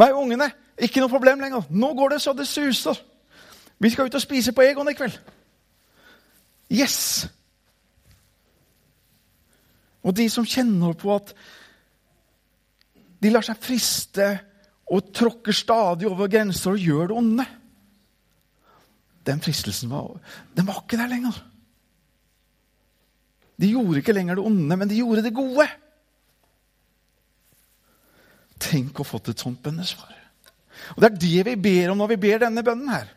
Meg 0.00 0.14
og 0.14 0.24
ungene. 0.24 0.48
Ikke 0.82 1.02
noe 1.02 1.12
problem 1.12 1.42
lenger. 1.42 1.68
Nå 1.70 1.92
går 1.94 2.16
det 2.16 2.22
så 2.24 2.34
det 2.34 2.48
suser. 2.50 2.98
Vi 3.78 3.90
skal 3.90 4.06
ut 4.06 4.18
og 4.18 4.22
spise 4.22 4.54
på 4.54 4.64
Egon 4.64 4.90
i 4.90 4.96
kveld. 4.98 5.14
Yes! 6.72 7.26
Og 10.02 10.16
de 10.16 10.26
som 10.30 10.46
kjenner 10.48 10.96
på 10.98 11.12
at 11.14 11.30
de 13.22 13.30
lar 13.30 13.44
seg 13.46 13.60
friste 13.62 14.26
og 14.92 15.12
tråkker 15.14 15.54
stadig 15.54 16.08
over 16.10 16.30
grenser 16.30 16.74
og 16.74 16.82
gjør 16.82 17.12
det 17.12 17.16
onde 17.16 17.44
Den 19.22 19.40
fristelsen 19.40 19.90
var, 19.90 20.16
den 20.56 20.66
var 20.66 20.80
ikke 20.82 20.98
der 20.98 21.06
lenger. 21.06 21.36
De 23.54 23.68
gjorde 23.70 24.00
ikke 24.00 24.16
lenger 24.16 24.34
det 24.34 24.44
onde, 24.44 24.76
men 24.76 24.90
de 24.90 24.98
gjorde 24.98 25.22
det 25.22 25.30
gode. 25.36 25.68
Tenk 28.58 28.98
å 28.98 29.06
fått 29.06 29.30
et 29.30 29.44
sånt 29.44 29.62
bønnesvar. 29.62 30.21
Og 30.96 31.02
Det 31.02 31.10
er 31.10 31.18
det 31.18 31.46
vi 31.46 31.56
ber 31.56 31.92
om 31.92 32.00
når 32.02 32.14
vi 32.14 32.22
ber 32.26 32.44
denne 32.44 32.64
bønnen 32.64 32.92
her. 32.92 33.10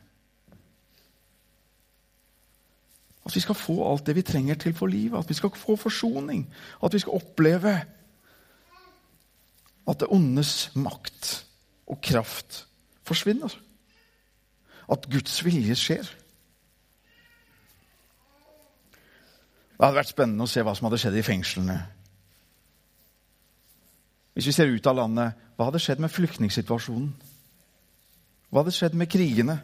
At 3.26 3.36
vi 3.36 3.42
skal 3.42 3.58
få 3.58 3.80
alt 3.90 4.06
det 4.06 4.16
vi 4.16 4.22
trenger 4.22 4.56
til 4.56 4.74
for 4.74 4.88
livet. 4.88 5.20
At 5.20 5.30
vi 5.30 5.34
skal 5.34 5.50
få 5.50 5.76
forsoning. 5.76 6.46
At 6.84 6.94
vi 6.94 7.00
skal 7.00 7.18
oppleve 7.18 7.76
at 9.86 10.00
det 10.00 10.10
ondes 10.10 10.72
makt 10.76 11.46
og 11.88 12.02
kraft 12.02 12.68
forsvinner. 13.06 13.54
At 14.92 15.10
Guds 15.10 15.46
vilje 15.46 15.76
skjer. 15.76 16.06
Det 19.76 19.84
hadde 19.84 19.98
vært 19.98 20.14
spennende 20.14 20.46
å 20.46 20.50
se 20.50 20.64
hva 20.64 20.74
som 20.78 20.88
hadde 20.88 21.02
skjedd 21.02 21.18
i 21.20 21.26
fengslene. 21.26 21.78
Hvis 24.36 24.50
vi 24.50 24.54
ser 24.56 24.72
ut 24.72 24.88
av 24.88 24.98
landet, 24.98 25.36
hva 25.56 25.70
hadde 25.70 25.82
skjedd 25.84 26.02
med 26.04 26.14
flyktningsituasjonen? 26.14 27.10
Hva 28.56 28.62
hadde 28.64 28.72
skjedd 28.72 28.94
med 28.96 29.10
krigene 29.12 29.58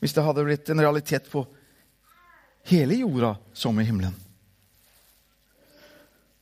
hvis 0.00 0.14
det 0.16 0.22
hadde 0.24 0.40
blitt 0.46 0.70
en 0.72 0.80
realitet 0.80 1.26
på 1.28 1.42
hele 2.70 2.96
jorda 2.96 3.34
som 3.52 3.76
i 3.76 3.84
himmelen? 3.84 4.14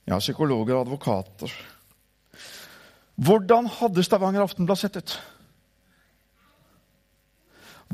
Ja, 0.07 0.21
psykologer 0.21 0.77
og 0.77 0.85
advokater. 0.85 1.51
Hvordan 3.19 3.67
hadde 3.81 4.05
Stavanger 4.07 4.45
Aftenblad 4.45 4.79
sett 4.79 5.01
ut? 5.01 5.17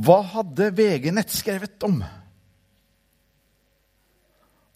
Hva 0.04 0.18
hadde 0.34 0.68
VG 0.76 1.08
Nett 1.16 1.32
skrevet 1.32 1.88
om? 1.88 2.02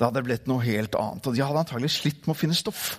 Det 0.00 0.06
hadde 0.06 0.22
blitt 0.24 0.48
noe 0.48 0.64
helt 0.64 0.96
annet. 0.96 1.28
Og 1.28 1.36
de 1.36 1.44
hadde 1.44 1.60
antagelig 1.60 1.92
slitt 1.98 2.24
med 2.24 2.32
å 2.32 2.38
finne 2.40 2.56
stoff. 2.56 2.94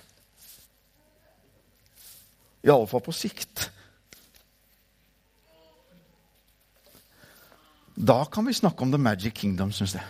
Iallfall 2.62 3.02
på 3.02 3.16
sikt. 3.26 3.72
Da 7.98 8.22
kan 8.30 8.46
vi 8.46 8.54
snakke 8.54 8.84
om 8.84 8.92
The 8.92 9.00
Magic 9.00 9.34
Kingdom, 9.34 9.72
syns 9.74 9.96
jeg. 9.98 10.06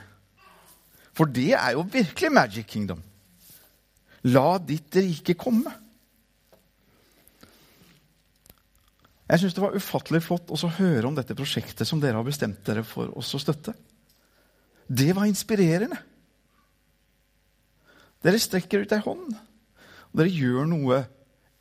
For 1.16 1.30
det 1.32 1.54
er 1.56 1.72
jo 1.72 1.86
virkelig 1.88 2.30
Magic 2.32 2.68
Kingdom. 2.68 3.00
La 4.28 4.58
ditt 4.60 4.96
rike 4.98 5.34
komme. 5.38 5.72
Jeg 9.28 9.40
syns 9.40 9.56
det 9.56 9.64
var 9.64 9.76
ufattelig 9.76 10.22
flott 10.24 10.52
å 10.52 10.72
høre 10.78 11.08
om 11.08 11.16
dette 11.16 11.36
prosjektet 11.36 11.88
som 11.88 12.00
dere 12.00 12.16
har 12.16 12.28
bestemt 12.28 12.60
dere 12.66 12.84
for 12.84 13.12
oss 13.16 13.34
å 13.36 13.40
støtte. 13.40 13.74
Det 14.88 15.10
var 15.16 15.28
inspirerende. 15.28 15.98
Dere 18.24 18.40
strekker 18.40 18.84
ut 18.84 18.94
ei 18.96 19.04
hånd, 19.04 19.34
og 20.10 20.16
dere 20.18 20.32
gjør 20.32 20.64
noe 20.68 21.02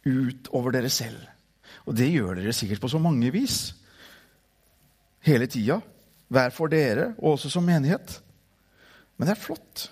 utover 0.07 0.75
dere 0.75 0.91
selv. 0.91 1.19
Og 1.87 1.95
det 1.95 2.07
gjør 2.11 2.39
dere 2.39 2.55
sikkert 2.55 2.83
på 2.83 2.91
så 2.91 2.99
mange 3.03 3.31
vis. 3.35 3.75
Hele 5.27 5.47
tida. 5.51 5.81
Hver 6.27 6.51
for 6.51 6.71
dere, 6.71 7.11
og 7.17 7.37
også 7.37 7.51
som 7.51 7.65
menighet. 7.65 8.17
Men 9.17 9.29
det 9.29 9.35
er 9.35 9.41
flott. 9.41 9.87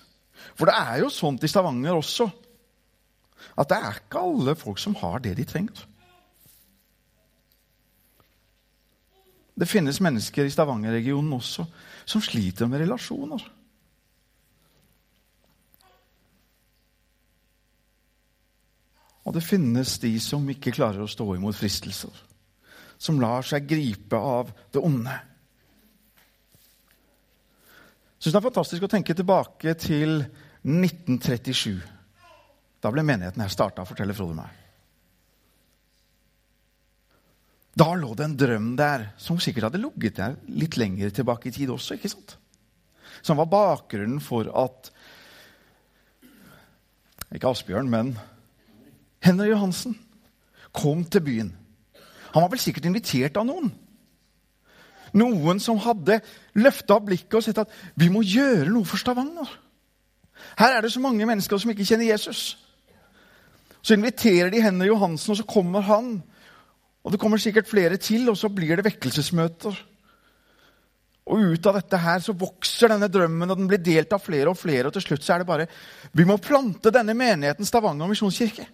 For 0.56 0.68
det 0.68 0.76
er 0.76 1.00
jo 1.02 1.12
sånt 1.12 1.44
i 1.44 1.50
Stavanger 1.50 1.96
også 1.96 2.28
at 3.56 3.68
det 3.70 3.76
er 3.76 4.00
ikke 4.00 4.20
alle 4.20 4.54
folk 4.58 4.80
som 4.80 4.96
har 5.00 5.20
det 5.24 5.36
de 5.38 5.44
trenger. 5.48 5.84
Det 9.56 9.68
finnes 9.68 10.00
mennesker 10.04 10.44
i 10.44 10.52
Stavanger-regionen 10.52 11.32
også 11.32 11.64
som 12.04 12.24
sliter 12.24 12.68
med 12.68 12.82
relasjoner. 12.84 13.40
Og 19.26 19.34
det 19.34 19.42
finnes 19.42 19.96
de 20.02 20.12
som 20.22 20.44
ikke 20.52 20.74
klarer 20.76 21.02
å 21.02 21.10
stå 21.10 21.32
imot 21.34 21.56
fristelser. 21.56 22.12
Som 23.00 23.18
lar 23.20 23.44
seg 23.44 23.66
gripe 23.68 24.20
av 24.20 24.52
det 24.72 24.84
onde. 24.84 25.16
Syns 28.16 28.32
det 28.32 28.38
er 28.40 28.46
fantastisk 28.48 28.86
å 28.86 28.90
tenke 28.90 29.14
tilbake 29.16 29.74
til 29.80 30.22
1937. 30.64 31.76
Da 32.80 32.92
ble 32.92 33.04
menigheten 33.06 33.42
her 33.44 33.52
starta, 33.52 33.84
forteller 33.88 34.16
Frode 34.16 34.36
meg. 34.38 34.62
Da 37.76 37.90
lå 37.92 38.14
det 38.16 38.24
en 38.24 38.38
drøm 38.40 38.70
der 38.78 39.10
som 39.20 39.40
sikkert 39.42 39.68
hadde 39.68 39.82
ligget 39.82 40.16
der 40.16 40.36
litt 40.48 40.78
lenger 40.80 41.12
tilbake 41.12 41.50
i 41.50 41.52
tid 41.52 41.72
også. 41.74 41.98
ikke 41.98 42.08
sant? 42.08 42.38
Som 43.20 43.36
var 43.36 43.52
bakgrunnen 43.52 44.20
for 44.24 44.48
at 44.64 44.92
Ikke 47.34 47.50
Asbjørn, 47.50 47.88
men 47.90 48.14
Henry 49.20 49.50
Johansen 49.50 49.96
kom 50.72 51.02
til 51.10 51.24
byen. 51.26 51.48
Han 52.32 52.44
var 52.44 52.52
vel 52.52 52.62
sikkert 52.62 52.86
invitert 52.86 53.36
av 53.36 53.48
noen. 53.48 53.72
Noen 55.16 55.60
som 55.62 55.80
hadde 55.80 56.20
løfta 56.58 56.98
blikket 57.00 57.38
og 57.38 57.44
sett 57.46 57.62
at 57.62 57.72
vi 57.96 58.10
må 58.12 58.24
gjøre 58.26 58.68
noe 58.68 58.84
for 58.88 59.00
Stavanger. 59.00 59.48
Her 60.60 60.76
er 60.76 60.84
det 60.84 60.92
så 60.92 61.00
mange 61.00 61.26
mennesker 61.28 61.60
som 61.60 61.72
ikke 61.72 61.86
kjenner 61.88 62.10
Jesus. 62.10 62.56
Så 63.80 63.96
inviterer 63.96 64.50
de 64.52 64.62
Henry 64.62 64.90
Johansen, 64.90 65.32
og 65.32 65.40
så 65.40 65.46
kommer 65.48 65.84
han. 65.86 66.18
Og 67.06 67.12
det 67.14 67.20
kommer 67.22 67.40
sikkert 67.40 67.68
flere 67.70 67.96
til, 68.02 68.28
og 68.28 68.36
så 68.36 68.50
blir 68.52 68.76
det 68.76 68.84
vekkelsesmøter. 68.88 69.76
Og 71.26 71.52
ut 71.52 71.66
av 71.66 71.78
dette 71.80 71.98
her 71.98 72.22
så 72.22 72.34
vokser 72.38 72.92
denne 72.92 73.08
drømmen, 73.10 73.50
og 73.50 73.58
den 73.58 73.70
blir 73.70 73.82
delt 73.82 74.12
av 74.14 74.22
flere 74.22 74.52
og 74.52 74.58
flere. 74.58 74.88
Og 74.88 74.94
til 74.94 75.04
slutt 75.06 75.24
så 75.26 75.34
er 75.34 75.42
det 75.42 75.48
bare 75.48 75.68
Vi 76.12 76.26
må 76.26 76.38
plante 76.42 76.92
denne 76.94 77.16
menigheten 77.18 77.66
Stavanger 77.66 78.10
misjonskirke. 78.10 78.66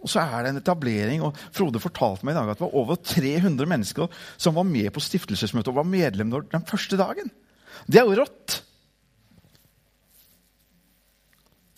Og 0.00 0.08
så 0.08 0.22
er 0.22 0.44
det 0.44 0.54
en 0.54 0.60
etablering, 0.62 1.22
og 1.24 1.36
Frode 1.52 1.82
fortalte 1.82 2.24
meg 2.24 2.34
i 2.34 2.40
dag 2.40 2.50
at 2.52 2.60
det 2.60 2.64
var 2.64 2.80
over 2.80 2.96
300 2.96 3.68
mennesker 3.68 4.20
som 4.40 4.56
var 4.56 4.66
med 4.68 4.88
på 4.94 5.02
stiftelsesmøtet 5.04 5.72
og 5.72 5.80
var 5.82 5.88
medlem 5.88 6.32
den 6.32 6.66
første 6.68 6.98
dagen. 7.00 7.28
Det 7.86 8.00
er 8.00 8.08
jo 8.08 8.18
rått! 8.22 8.60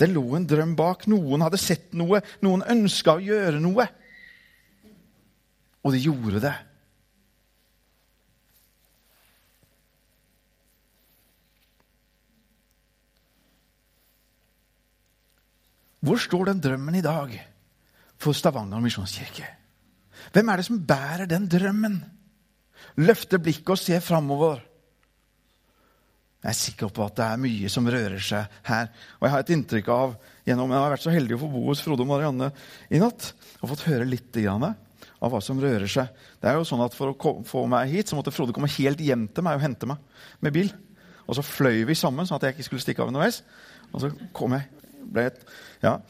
Det 0.02 0.09
lå 0.11 0.25
en 0.35 0.47
drøm 0.49 0.73
bak. 0.75 1.05
Noen 1.11 1.45
hadde 1.45 1.61
sett 1.62 1.93
noe. 1.95 2.23
Noen 2.43 2.64
ønska 2.67 3.14
å 3.14 3.23
gjøre 3.23 3.61
noe. 3.62 3.87
Og 5.83 5.95
de 5.95 6.00
gjorde 6.02 6.43
det. 6.43 6.55
Hvor 16.02 16.19
står 16.19 16.50
den 16.50 16.62
drømmen 16.64 16.99
i 16.99 17.05
dag 17.05 17.37
for 18.23 18.37
Stavanger 18.37 18.83
misjonskirke? 18.83 19.47
Hvem 20.33 20.50
er 20.52 20.61
det 20.61 20.67
som 20.69 20.83
bærer 20.87 21.29
den 21.31 21.49
drømmen? 21.50 21.97
Løfter 23.02 23.41
blikket 23.43 23.75
og 23.75 23.81
ser 23.81 24.05
framover. 24.05 24.62
Jeg 26.43 26.50
er 26.50 26.59
sikker 26.59 26.91
på 26.91 27.05
at 27.07 27.19
det 27.19 27.26
er 27.26 27.43
mye 27.43 27.69
som 27.71 27.87
rører 27.87 28.23
seg 28.23 28.62
her. 28.67 28.88
Og 29.21 29.26
jeg 29.26 29.33
har 29.35 29.45
et 29.45 29.52
inntrykk 29.55 29.91
av, 29.95 30.14
gjennom, 30.49 30.73
jeg 30.75 30.83
har 30.83 30.95
vært 30.97 31.05
så 31.05 31.14
heldig 31.14 31.37
å 31.37 31.43
få 31.45 31.50
bo 31.52 31.62
hos 31.69 31.83
Frode 31.85 32.02
og 32.02 32.11
Marianne 32.11 32.49
i 32.91 32.99
natt 33.02 33.29
og 33.61 33.71
fått 33.71 33.87
høre 33.87 34.09
litt 34.09 34.41
av 34.43 35.31
hva 35.31 35.38
som 35.45 35.61
rører 35.62 35.87
seg. 35.87 36.11
Det 36.43 36.50
er 36.50 36.59
jo 36.59 36.67
sånn 36.67 36.83
at 36.83 36.97
For 36.99 37.12
å 37.12 37.35
få 37.47 37.62
meg 37.71 37.93
hit 37.93 38.11
så 38.11 38.19
måtte 38.19 38.35
Frode 38.35 38.55
komme 38.55 38.71
helt 38.75 39.00
hjem 39.00 39.29
til 39.31 39.47
meg 39.47 39.61
og 39.61 39.62
hente 39.62 39.87
meg 39.87 40.02
med 40.43 40.57
bil. 40.57 40.73
Og 41.29 41.38
så 41.38 41.47
fløy 41.47 41.85
vi 41.87 41.95
sammen, 41.95 42.26
sånn 42.26 42.41
at 42.41 42.49
jeg 42.49 42.57
ikke 42.57 42.67
skulle 42.67 42.83
stikke 42.83 43.05
av 43.05 43.12
underveis. 43.12 43.45
Og 43.93 44.02
så 44.02 44.11
kom 44.35 44.57
jeg 44.57 44.67
ble 45.12 45.29
et, 45.31 45.38
ja. 45.85 46.00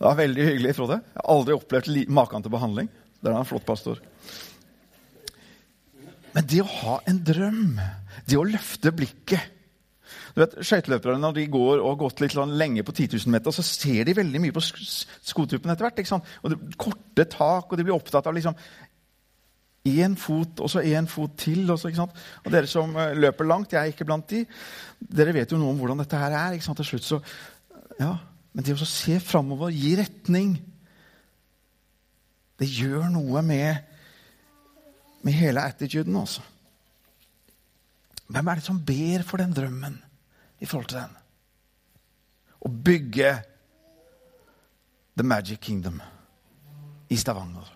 Det 0.00 0.08
var 0.08 0.16
veldig 0.16 0.44
hyggelig, 0.46 0.70
Frode. 0.78 0.96
Jeg 1.04 1.20
har 1.20 1.26
aldri 1.34 1.52
opplevd 1.52 2.12
maken 2.16 2.44
til 2.44 2.52
behandling. 2.54 2.86
Det 3.20 3.28
er 3.28 3.36
en 3.36 3.48
flott 3.48 3.66
pastor. 3.68 3.98
Men 6.32 6.46
det 6.48 6.62
å 6.62 6.70
ha 6.70 6.94
en 7.10 7.18
drøm, 7.26 7.74
det 8.24 8.38
å 8.40 8.46
løfte 8.48 8.94
blikket 8.96 9.56
du 10.30 10.40
vet, 10.40 10.54
Skøyteløperne 10.62 11.18
når 11.20 11.34
de 11.36 11.44
går 11.50 11.80
og 11.80 11.88
har 11.88 11.98
gått 12.04 12.20
litt 12.22 12.36
lenge 12.38 12.84
på 12.86 12.94
10 12.94 13.16
000 13.16 13.32
meter, 13.34 13.54
så 13.54 13.64
ser 13.66 14.06
de 14.06 14.14
veldig 14.14 14.40
mye 14.42 14.54
på 14.54 14.62
skotuppen 14.62 15.72
etter 15.72 15.86
hvert. 15.86 15.98
ikke 15.98 16.12
sant? 16.12 16.30
Og 16.44 16.52
det, 16.52 16.58
Korte 16.80 17.26
tak, 17.30 17.66
og 17.66 17.76
de 17.76 17.86
blir 17.86 17.96
opptatt 17.96 18.28
av 18.30 18.36
liksom 18.36 18.54
én 19.90 20.14
fot 20.20 20.62
og 20.62 20.70
så 20.70 20.84
én 20.86 21.08
fot 21.10 21.34
til. 21.40 21.64
Og, 21.66 21.80
så, 21.82 21.90
og 21.90 22.50
dere 22.54 22.70
som 22.70 22.94
eh, 22.94 23.16
løper 23.18 23.48
langt, 23.48 23.74
jeg 23.74 23.82
er 23.82 23.94
ikke 23.94 24.06
blant 24.06 24.30
de, 24.30 24.44
dere 25.18 25.34
vet 25.34 25.50
jo 25.50 25.58
noe 25.60 25.74
om 25.74 25.82
hvordan 25.82 26.02
dette 26.04 26.22
her 26.22 26.36
er. 26.44 26.56
ikke 26.56 26.68
sant? 26.68 26.78
Til 26.82 26.92
slutt 26.92 27.08
så, 27.08 27.20
ja, 27.98 28.14
Men 28.52 28.66
det 28.66 28.74
å 28.74 28.88
se 28.88 29.18
framover, 29.22 29.70
gi 29.74 29.94
retning, 29.98 30.56
det 32.60 32.68
gjør 32.68 33.06
noe 33.12 33.42
med 33.46 33.86
med 35.20 35.36
hele 35.36 35.62
attituden, 35.68 36.16
altså. 36.16 36.42
Hvem 38.30 38.48
er 38.48 38.60
det 38.60 38.64
som 38.64 38.78
ber 38.86 39.24
for 39.26 39.42
den 39.42 39.52
drømmen 39.52 39.98
i 40.62 40.68
forhold 40.68 40.88
til 40.92 41.00
den? 41.00 41.16
Å 42.60 42.70
bygge 42.70 43.32
The 45.18 45.26
Magic 45.26 45.60
Kingdom 45.60 45.98
i 47.10 47.18
Stavanger. 47.18 47.68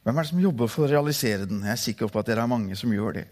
Hvem 0.00 0.16
er 0.16 0.24
det 0.24 0.30
som 0.30 0.42
jobber 0.42 0.70
for 0.72 0.86
å 0.86 0.90
realisere 0.90 1.46
den? 1.46 1.60
Jeg 1.66 1.76
er 1.76 1.82
sikker 1.82 2.10
på 2.10 2.22
at 2.22 2.30
dere 2.30 2.46
er 2.46 2.50
mange 2.50 2.78
som 2.78 2.92
gjør 2.94 3.20
det. 3.20 3.26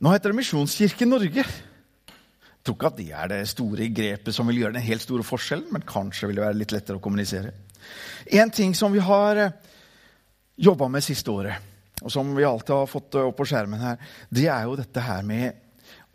Nå 0.00 0.14
heter 0.14 0.32
det 0.32 0.38
Misjonskirken 0.38 1.10
Norge. 1.12 1.42
Jeg 1.44 2.64
tror 2.64 2.76
ikke 2.76 2.88
at 2.88 2.96
det 2.96 3.08
er 3.12 3.28
det 3.28 3.40
store 3.50 3.88
grepet 3.92 4.32
som 4.32 4.48
vil 4.48 4.62
gjøre 4.62 4.78
den 4.78 4.84
helt 4.86 5.04
store 5.04 5.24
forskjellen, 5.24 5.66
men 5.74 5.84
kanskje 5.84 6.30
vil 6.30 6.38
det 6.38 6.44
være 6.46 6.56
litt 6.56 6.72
lettere 6.72 6.96
å 6.96 7.02
kommunisere. 7.04 7.50
En 8.32 8.52
ting 8.52 8.72
som 8.76 8.94
vi 8.94 9.02
har 9.04 9.40
eh, 9.40 9.58
jobba 10.56 10.88
med 10.88 11.04
siste 11.04 11.32
året, 11.32 11.68
og 12.00 12.12
som 12.12 12.32
vi 12.32 12.46
alltid 12.48 12.72
har 12.72 12.88
fått 12.88 13.18
eh, 13.20 13.28
opp 13.28 13.36
på 13.42 13.48
skjermen 13.50 13.82
her, 13.82 14.00
det 14.32 14.46
er 14.48 14.64
jo 14.68 14.78
dette 14.80 15.04
her 15.04 15.26
med 15.26 15.60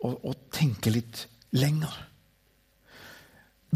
å, 0.02 0.10
å 0.10 0.34
tenke 0.50 0.90
litt 0.90 1.22
lenger. 1.54 1.94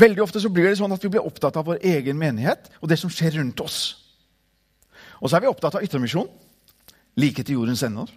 Veldig 0.01 0.25
ofte 0.25 0.43
så 0.43 0.51
blir 0.51 0.73
det 0.73 0.79
sånn 0.81 0.95
at 0.95 1.07
vi 1.07 1.13
blir 1.13 1.27
opptatt 1.27 1.59
av 1.61 1.71
vår 1.71 1.85
egen 1.87 2.19
menighet 2.19 2.67
og 2.81 2.91
det 2.91 2.99
som 2.99 3.13
skjer 3.15 3.39
rundt 3.39 3.63
oss. 3.63 3.79
Og 5.23 5.31
så 5.31 5.39
er 5.39 5.47
vi 5.47 5.53
opptatt 5.53 5.79
av 5.79 5.87
yttermisjon. 5.87 6.27
Like 7.21 7.47
til 7.47 7.61
jordens 7.61 7.85
ender. 7.87 8.11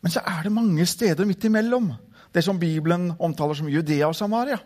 Men 0.00 0.12
så 0.12 0.22
er 0.24 0.44
det 0.46 0.52
mange 0.54 0.86
steder 0.88 1.28
midt 1.28 1.44
imellom 1.44 1.90
det 2.34 2.44
som 2.46 2.58
Bibelen 2.60 3.10
omtaler 3.18 3.58
som 3.58 3.68
Judea 3.68 4.08
og 4.08 4.16
Samaria. 4.16 4.58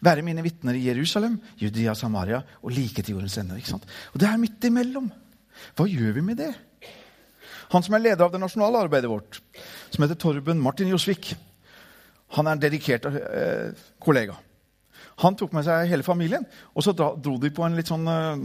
Være 0.00 0.22
mine 0.22 0.42
vitner 0.42 0.76
i 0.78 0.86
Jerusalem, 0.86 1.36
Judea 1.58 1.92
og 1.92 1.98
Samaria 1.98 2.40
og 2.62 2.72
like 2.72 3.02
til 3.02 3.16
jordens 3.16 3.36
ende. 3.38 3.56
ikke 3.56 3.74
sant? 3.74 3.86
Og 4.14 4.20
det 4.20 4.28
er 4.28 4.40
midt 4.40 4.64
imellom. 4.64 5.10
Hva 5.76 5.86
gjør 5.90 6.14
vi 6.16 6.24
med 6.24 6.38
det? 6.38 6.52
Han 7.72 7.84
som 7.84 7.94
er 7.94 8.04
leder 8.04 8.24
av 8.24 8.32
det 8.32 8.40
nasjonale 8.40 8.80
arbeidet 8.86 9.10
vårt, 9.10 9.40
som 9.90 10.04
heter 10.04 10.16
Torben 10.16 10.60
Martin 10.62 10.88
Josvik, 10.88 11.34
han 12.36 12.46
er 12.46 12.56
en 12.56 12.62
dedikert 12.62 13.06
eh, 13.08 13.72
kollega. 14.00 14.36
Han 15.24 15.36
tok 15.36 15.54
med 15.56 15.66
seg 15.66 15.88
hele 15.90 16.06
familien, 16.06 16.44
og 16.74 16.84
så 16.84 16.94
dro 16.94 17.36
de 17.40 17.50
på 17.52 17.64
en 17.66 17.76
litt 17.76 17.90
sånn 17.90 18.08
eh, 18.08 18.42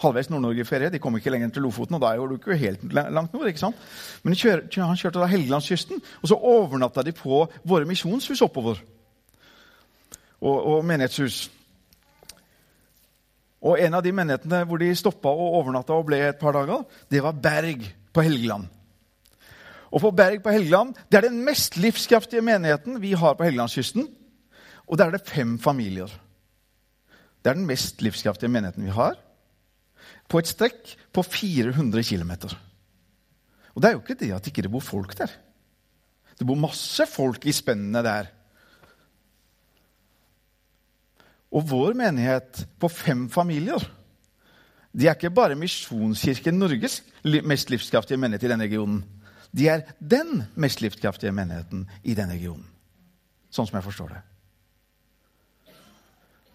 halvveis 0.00 0.30
Nord-Norge-ferie. 0.30 0.90
De 0.92 1.00
kom 1.02 1.16
ikke 1.18 1.32
lenger 1.32 1.52
til 1.54 1.66
Lofoten, 1.66 1.96
og 1.98 2.02
da 2.02 2.14
er 2.14 2.24
du 2.24 2.38
ikke 2.38 2.56
helt 2.58 2.92
langt 2.92 3.34
nord. 3.34 3.48
ikke 3.48 3.62
sant? 3.62 3.76
Men 4.22 4.36
kjør, 4.38 4.64
han 4.80 4.98
kjørte 4.98 5.20
da 5.20 5.28
Helgelandskysten, 5.30 6.00
og 6.22 6.30
så 6.30 6.38
overnatta 6.38 7.04
de 7.06 7.14
på 7.16 7.44
våre 7.68 7.88
misjonshus 7.88 8.42
oppover. 8.46 8.80
Og, 10.40 10.56
og, 10.56 10.84
menighetshus. 10.88 11.50
Og 13.60 13.76
en 13.76 13.94
av 13.94 14.04
de 14.04 14.12
menighetene 14.16 14.62
hvor 14.64 14.80
de 14.80 14.88
stoppa 14.96 15.28
og 15.28 15.56
overnatta 15.60 15.92
og 15.92 16.06
ble 16.08 16.22
et 16.30 16.40
par 16.40 16.56
dager, 16.56 16.86
det 17.12 17.20
var 17.20 17.36
Berg 17.36 17.84
på 18.14 18.24
Helgeland. 18.24 18.64
Og 19.90 20.00
på 20.00 20.14
Berg 20.16 20.40
på 20.40 20.54
Helgeland 20.54 20.94
det 21.10 21.18
er 21.18 21.28
den 21.28 21.42
mest 21.44 21.76
livskraftige 21.76 22.44
menigheten 22.46 22.96
vi 23.02 23.12
har 23.12 23.36
på 23.36 23.44
Helgelandskysten. 23.44 24.08
Og 24.88 24.98
der 24.98 25.10
er 25.10 25.18
det 25.18 25.28
fem 25.28 25.58
familier. 25.60 26.08
Det 27.44 27.52
er 27.52 27.58
den 27.58 27.68
mest 27.68 28.00
livskraftige 28.00 28.48
menigheten 28.48 28.86
vi 28.86 28.94
har 28.96 29.18
på 30.30 30.40
et 30.40 30.50
strekk 30.50 30.96
på 31.10 31.24
400 31.26 32.04
km. 32.06 32.32
Og 33.74 33.82
det 33.82 33.88
er 33.88 33.96
jo 33.96 34.02
ikke 34.02 34.18
det 34.18 34.32
at 34.34 34.44
det 34.44 34.52
ikke 34.54 34.70
bor 34.70 34.84
folk 34.84 35.16
der. 35.18 35.32
Det 36.38 36.46
bor 36.46 36.58
masse 36.58 37.04
folk 37.10 37.44
i 37.46 37.54
spennene 37.54 38.02
der. 38.06 38.30
Og 41.50 41.66
vår 41.66 41.96
menighet 41.98 42.64
på 42.78 42.88
fem 42.88 43.26
familier 43.30 43.82
de 44.90 45.06
er 45.06 45.14
ikke 45.14 45.30
bare 45.30 45.54
Misjonskirken 45.54 46.56
Norges 46.58 47.00
mest 47.46 47.70
livskraftige 47.70 48.18
menighet 48.18 48.42
i 48.42 48.50
denne 48.50 48.66
regionen. 48.66 49.04
De 49.54 49.68
er 49.70 49.84
den 49.98 50.44
mest 50.58 50.82
livskraftige 50.82 51.32
menigheten 51.34 51.84
i 52.02 52.14
denne 52.18 52.34
regionen. 52.34 52.66
Sånn 53.54 53.68
som 53.68 53.78
jeg 53.78 53.86
forstår 53.86 54.10
det. 54.14 54.22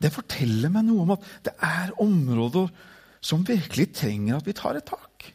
Det 0.03 0.11
forteller 0.11 0.71
meg 0.71 0.83
noe 0.87 1.05
om 1.05 1.15
at 1.15 1.29
det 1.47 1.55
er 1.63 1.95
områder 2.03 2.67
som 3.23 3.45
virkelig 3.45 3.91
trenger 3.95 4.37
at 4.37 4.47
vi 4.47 4.55
tar 4.57 4.79
et 4.79 4.87
tak. 4.87 5.29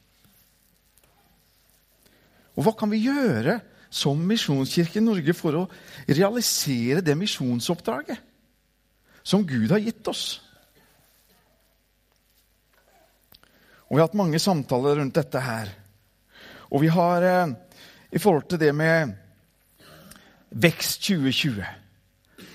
Og 2.56 2.66
hva 2.66 2.74
kan 2.76 2.90
vi 2.92 3.04
gjøre 3.06 3.60
som 3.90 4.20
Misjonskirken 4.26 5.06
Norge 5.08 5.34
for 5.34 5.62
å 5.62 5.68
realisere 6.06 7.02
det 7.02 7.16
misjonsoppdraget 7.18 8.20
som 9.26 9.46
Gud 9.46 9.70
har 9.72 9.82
gitt 9.82 10.06
oss? 10.10 10.40
Og 13.90 13.96
Vi 13.96 13.98
har 13.98 14.06
hatt 14.06 14.20
mange 14.20 14.38
samtaler 14.38 15.00
rundt 15.00 15.16
dette 15.18 15.40
her. 15.42 15.72
Og 16.70 16.84
vi 16.84 16.86
har, 16.94 17.22
eh, 17.22 17.54
i 18.12 18.18
forhold 18.18 18.48
til 18.48 18.58
det 18.58 18.74
med 18.74 19.16
Vekst 20.50 21.02
2020 21.02 21.79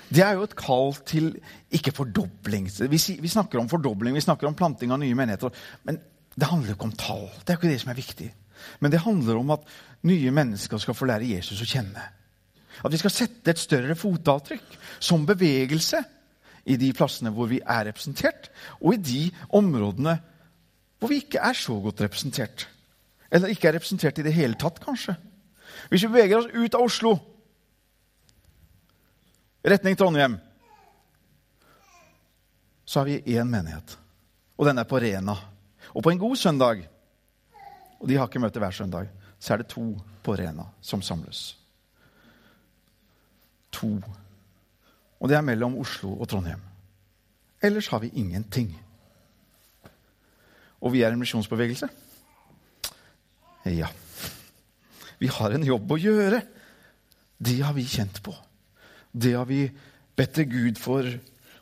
det 0.08 0.22
er 0.22 0.36
jo 0.36 0.44
et 0.46 0.56
kall 0.58 0.92
til 1.08 1.32
ikke 1.74 1.94
fordobling. 1.94 2.68
Vi, 2.90 3.28
snakker 3.28 3.58
om 3.58 3.70
fordobling, 3.70 4.14
vi 4.14 4.24
snakker 4.24 4.48
om 4.48 4.54
planting 4.58 4.92
av 4.94 5.00
nye 5.02 5.16
menigheter. 5.18 5.54
Men 5.88 5.98
det 6.36 6.50
handler 6.50 6.76
ikke 6.76 6.88
om 6.88 6.98
tall. 6.98 7.26
Det 7.42 7.50
er 7.50 7.56
jo 7.56 7.62
ikke 7.62 7.72
det 7.72 7.80
som 7.82 7.92
er 7.92 7.98
viktig. 7.98 8.28
Men 8.80 8.92
det 8.92 9.02
handler 9.02 9.40
om 9.40 9.50
at 9.56 9.66
nye 10.06 10.30
mennesker 10.30 10.80
skal 10.80 10.96
få 10.96 11.08
lære 11.10 11.32
Jesus 11.34 11.62
å 11.62 11.68
kjenne. 11.68 12.04
At 12.84 12.92
vi 12.92 13.00
skal 13.00 13.14
sette 13.14 13.52
et 13.52 13.60
større 13.60 13.96
fotavtrykk 13.98 14.78
som 15.00 15.26
bevegelse 15.28 16.02
i 16.66 16.76
de 16.78 16.90
plassene 16.96 17.32
hvor 17.34 17.48
vi 17.50 17.60
er 17.62 17.86
representert, 17.88 18.50
og 18.82 18.96
i 18.96 19.02
de 19.02 19.22
områdene 19.54 20.16
hvor 21.00 21.12
vi 21.12 21.20
ikke 21.22 21.42
er 21.44 21.56
så 21.56 21.76
godt 21.82 22.02
representert. 22.04 22.66
Eller 23.30 23.52
ikke 23.52 23.70
er 23.70 23.76
representert 23.78 24.18
i 24.20 24.24
det 24.26 24.34
hele 24.34 24.58
tatt, 24.58 24.78
kanskje. 24.82 25.16
Hvis 25.90 26.06
vi 26.06 26.12
beveger 26.12 26.40
oss 26.40 26.52
ut 26.52 26.76
av 26.76 26.86
Oslo 26.86 27.16
retning 29.66 29.96
Trondheim, 29.98 30.38
så 32.84 33.00
har 33.00 33.06
vi 33.06 33.20
én 33.36 33.50
menighet. 33.50 33.98
Og 34.56 34.66
den 34.66 34.78
er 34.78 34.88
på 34.88 35.00
Rena. 35.02 35.34
Og 35.94 36.02
på 36.02 36.10
en 36.10 36.18
god 36.18 36.36
søndag, 36.36 36.88
og 38.00 38.08
de 38.08 38.16
har 38.16 38.28
ikke 38.28 38.40
møte 38.40 38.62
hver 38.62 38.70
søndag, 38.70 39.08
så 39.38 39.54
er 39.54 39.62
det 39.62 39.70
to 39.72 39.90
på 40.22 40.34
Rena 40.38 40.70
som 40.80 41.02
samles. 41.02 41.56
to. 43.76 44.00
Og 45.20 45.28
det 45.28 45.36
er 45.36 45.44
mellom 45.44 45.78
Oslo 45.80 46.14
og 46.16 46.28
Trondheim. 46.28 46.60
Ellers 47.62 47.88
har 47.88 48.00
vi 48.04 48.12
ingenting. 48.14 48.72
Og 50.80 50.92
vi 50.92 51.02
er 51.02 51.12
en 51.12 51.20
misjonsbevegelse. 51.20 51.88
Ja. 53.64 53.88
Vi 55.18 55.30
har 55.32 55.56
en 55.56 55.64
jobb 55.64 55.92
å 55.92 56.00
gjøre. 56.00 56.42
Det 57.38 57.58
har 57.64 57.74
vi 57.76 57.86
kjent 57.88 58.20
på. 58.22 58.34
Det 59.16 59.32
har 59.32 59.48
vi 59.48 59.64
bedt 60.16 60.34
til 60.36 60.48
Gud 60.50 60.80
for 60.80 61.06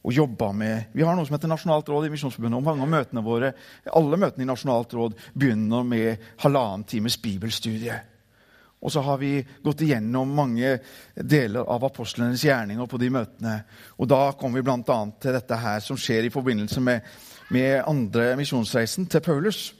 og 0.05 0.13
jobba 0.13 0.51
med. 0.53 0.91
Vi 0.93 1.05
har 1.07 1.15
noe 1.17 1.25
som 1.25 1.37
heter 1.37 1.49
Nasjonalt 1.49 1.89
råd 1.89 2.07
i 2.07 2.11
Misjonsforbundet. 2.13 2.59
og 2.59 2.65
mange 2.65 2.83
av 2.83 2.91
møtene 2.93 3.23
våre, 3.25 3.55
Alle 3.95 4.17
møtene 4.17 4.43
i 4.43 4.47
Nasjonalt 4.47 4.93
råd 4.93 5.15
begynner 5.33 5.83
med 5.83 6.19
halvannen 6.43 6.85
times 6.85 7.17
bibelstudie. 7.17 8.01
Og 8.83 8.93
så 8.93 9.01
har 9.01 9.17
vi 9.17 9.47
gått 9.63 9.81
igjennom 9.81 10.29
mange 10.29 10.79
deler 11.17 11.65
av 11.65 11.85
apostlenes 11.85 12.45
gjerninger 12.45 12.87
på 12.87 12.99
de 12.99 13.09
møtene. 13.09 13.65
Og 13.97 14.09
da 14.09 14.33
kommer 14.33 14.61
vi 14.61 14.63
bl.a. 14.67 14.99
til 15.21 15.33
dette 15.33 15.57
her 15.57 15.81
som 15.81 15.97
skjer 15.97 16.25
i 16.25 16.31
forbindelse 16.35 16.81
med, 16.81 17.01
med 17.51 17.83
andre 17.87 18.37
misjonsreisen 18.37 19.07
til 19.07 19.21
Paulus 19.25 19.73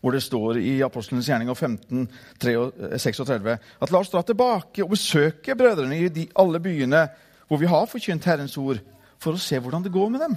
hvor 0.00 0.14
det 0.14 0.22
står 0.22 0.60
i 0.62 0.76
Apostlenes 0.86 1.28
gjerninger 1.28 1.54
15, 1.54 2.04
36 2.40 3.56
at 3.58 3.90
la 3.92 4.02
oss 4.02 4.12
dra 4.12 4.22
tilbake 4.22 4.84
og 4.84 4.92
besøke 4.94 5.56
brødrene 5.58 5.98
i 5.98 6.12
de, 6.12 6.28
alle 6.38 6.60
byene 6.62 7.06
hvor 7.48 7.58
vi 7.58 7.70
har 7.70 7.88
forkynt 7.88 8.28
Herrens 8.28 8.56
ord, 8.60 8.80
for 9.18 9.34
å 9.34 9.42
se 9.42 9.58
hvordan 9.58 9.82
det 9.82 9.92
går 9.94 10.10
med 10.12 10.20
dem. 10.22 10.34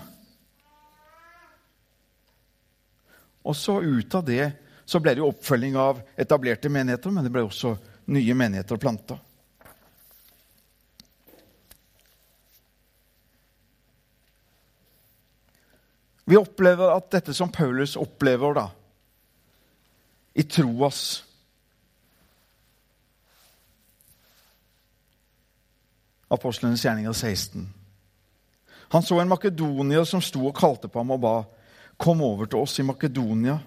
Og 3.43 3.58
så 3.58 3.82
ut 3.82 4.15
av 4.15 4.24
det 4.26 4.45
så 4.88 5.02
ble 5.02 5.13
det 5.15 5.21
jo 5.21 5.30
oppfølging 5.32 5.76
av 5.80 6.00
etablerte 6.19 6.71
menigheter, 6.71 7.13
men 7.13 7.26
det 7.26 7.34
ble 7.34 7.43
også 7.45 7.76
nye 8.12 8.36
menigheter 8.38 8.80
planta. 8.82 9.17
Vi 16.32 16.38
opplever 16.39 16.93
at 16.93 17.10
dette 17.12 17.34
som 17.36 17.52
Paulus 17.52 17.97
opplever 18.00 18.56
da, 18.56 18.69
i 20.33 20.43
troas 20.43 21.23
Apostlenes 26.31 26.85
gjerninger 26.85 27.11
16. 27.11 27.65
Han 28.91 29.03
så 29.03 29.17
en 29.19 29.31
makedonier 29.31 30.05
som 30.07 30.21
sto 30.23 30.45
og 30.47 30.55
kalte 30.55 30.87
på 30.87 30.99
ham 30.99 31.11
og 31.11 31.19
ba, 31.19 31.43
'Kom 31.97 32.21
over 32.21 32.45
til 32.45 32.59
oss 32.59 32.79
i 32.79 32.83
Makedonia 32.83 33.59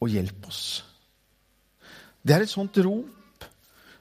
og 0.00 0.08
hjelp 0.08 0.48
oss.' 0.48 0.84
Det 2.26 2.34
er 2.34 2.42
et 2.42 2.48
sånt 2.48 2.76
rop 2.78 3.44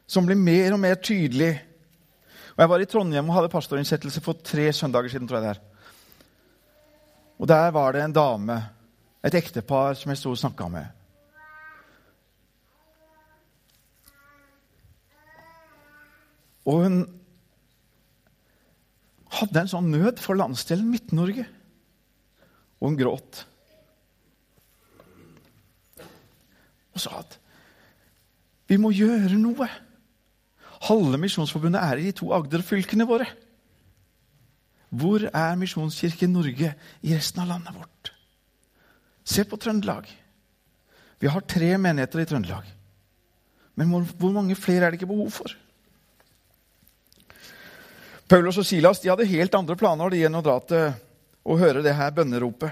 som 0.07 0.25
blir 0.25 0.35
mer 0.35 0.73
og 0.73 0.79
mer 0.79 0.95
tydelig. 0.95 1.61
Og 2.55 2.59
Jeg 2.59 2.69
var 2.69 2.79
i 2.79 2.85
Trondheim 2.85 3.29
og 3.29 3.35
hadde 3.35 3.49
pastorinnsettelse 3.49 4.21
for 4.21 4.33
tre 4.33 4.71
søndager 4.73 5.09
siden. 5.09 5.27
tror 5.27 5.37
jeg 5.37 5.43
det 5.43 5.57
er. 5.57 5.61
Og 7.39 7.47
Der 7.47 7.71
var 7.71 7.91
det 7.91 8.03
en 8.03 8.13
dame, 8.13 8.69
et 9.23 9.35
ektepar, 9.39 9.95
som 9.95 10.11
jeg 10.11 10.19
sto 10.19 10.33
og 10.33 10.39
snakka 10.39 10.67
med. 10.71 10.89
Og 16.67 16.83
hun 16.85 16.99
hadde 19.39 19.63
en 19.63 19.71
sånn 19.71 19.89
nød 19.91 20.21
for 20.23 20.39
landsdelen 20.39 20.91
Midt-Norge. 20.91 21.45
Og 22.79 22.91
hun 22.91 22.99
gråt. 22.99 23.45
Og 26.93 27.01
sa 27.01 27.19
at 27.23 27.39
vi 28.69 28.77
må 28.79 28.93
gjøre 28.95 29.35
noe. 29.37 29.67
Halve 30.87 31.19
Misjonsforbundet 31.19 31.83
er 31.83 31.99
i 31.99 32.07
de 32.07 32.13
to 32.15 32.31
Agder-fylkene 32.35 33.07
våre. 33.07 33.27
Hvor 34.93 35.25
er 35.25 35.57
Misjonskirken 35.59 36.31
Norge 36.35 36.73
i 37.01 37.15
resten 37.15 37.43
av 37.43 37.51
landet 37.51 37.75
vårt? 37.75 37.92
Se 39.23 39.45
på 39.47 39.57
Trøndelag. 39.57 40.07
Vi 41.19 41.31
har 41.31 41.45
tre 41.47 41.77
menigheter 41.77 42.23
i 42.23 42.25
Trøndelag. 42.27 42.67
Men 43.79 43.89
hvor 43.89 44.33
mange 44.35 44.55
flere 44.59 44.85
er 44.85 44.93
det 44.93 44.99
ikke 44.99 45.11
behov 45.13 45.31
for? 45.33 45.53
Paulus 48.29 48.57
og 48.57 48.65
Silas 48.67 49.01
de 49.01 49.11
hadde 49.11 49.29
helt 49.29 49.55
andre 49.55 49.77
planer 49.79 50.13
de 50.13 50.23
enn 50.27 50.37
å 50.39 50.43
dra 50.45 50.57
til 50.67 50.91
og 51.43 51.59
høre 51.59 51.83
det 51.83 51.95
her 51.95 52.13
bønneropet. 52.15 52.71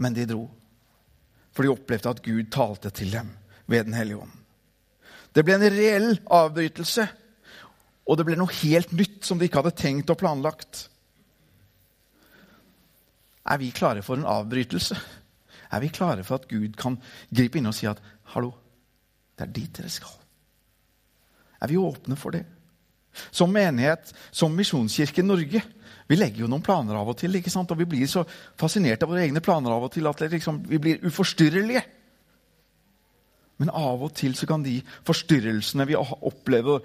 Men 0.00 0.16
de 0.16 0.24
dro, 0.26 0.46
for 1.52 1.64
de 1.64 1.72
opplevde 1.72 2.10
at 2.10 2.22
Gud 2.24 2.48
talte 2.52 2.90
til 2.90 3.12
dem 3.12 3.28
ved 3.70 3.84
Den 3.86 3.94
hellige 3.94 4.24
ånd. 4.24 4.32
Det 5.32 5.44
ble 5.44 5.56
en 5.56 5.72
reell 5.72 6.08
avbrytelse, 6.28 7.04
og 8.08 8.18
det 8.18 8.26
ble 8.26 8.36
noe 8.36 8.60
helt 8.62 8.90
nytt 8.96 9.22
som 9.24 9.38
de 9.38 9.46
ikke 9.46 9.62
hadde 9.62 9.76
tenkt 9.78 10.10
og 10.12 10.18
planlagt. 10.20 10.88
Er 13.46 13.58
vi 13.58 13.70
klare 13.74 14.02
for 14.02 14.16
en 14.16 14.28
avbrytelse? 14.28 14.96
Er 15.72 15.80
vi 15.80 15.88
klare 15.88 16.24
for 16.24 16.34
at 16.38 16.48
Gud 16.48 16.76
kan 16.78 16.98
gripe 17.34 17.58
inn 17.58 17.66
og 17.66 17.74
si 17.74 17.86
at 17.86 18.02
'hallo, 18.24 18.52
det 19.38 19.48
er 19.48 19.52
dit 19.52 19.76
dere 19.76 19.88
skal'? 19.88 20.18
Er 21.60 21.66
vi 21.66 21.76
åpne 21.76 22.16
for 22.16 22.30
det? 22.30 22.44
Som 23.30 23.50
menighet, 23.50 24.12
som 24.30 24.52
Misjonskirke 24.52 25.22
Norge. 25.22 25.62
Vi 26.08 26.16
legger 26.16 26.40
jo 26.40 26.46
noen 26.46 26.62
planer 26.62 26.94
av 26.94 27.08
og 27.08 27.16
til, 27.16 27.34
ikke 27.34 27.50
sant? 27.50 27.70
og 27.70 27.78
vi 27.78 27.84
blir 27.84 28.06
så 28.06 28.24
fascinert 28.58 29.02
av 29.02 29.08
våre 29.08 29.22
egne 29.22 29.40
planer 29.40 29.70
av 29.70 29.84
og 29.84 29.92
til 29.92 30.06
at 30.06 30.20
liksom, 30.20 30.64
vi 30.68 30.78
blir 30.78 31.04
uforstyrrelige. 31.06 31.82
Men 33.58 33.70
av 33.70 34.02
og 34.02 34.14
til 34.14 34.34
så 34.34 34.46
kan 34.46 34.62
de 34.62 34.82
forstyrrelsene 35.06 35.86
vi 35.86 35.96
opplever 35.96 36.80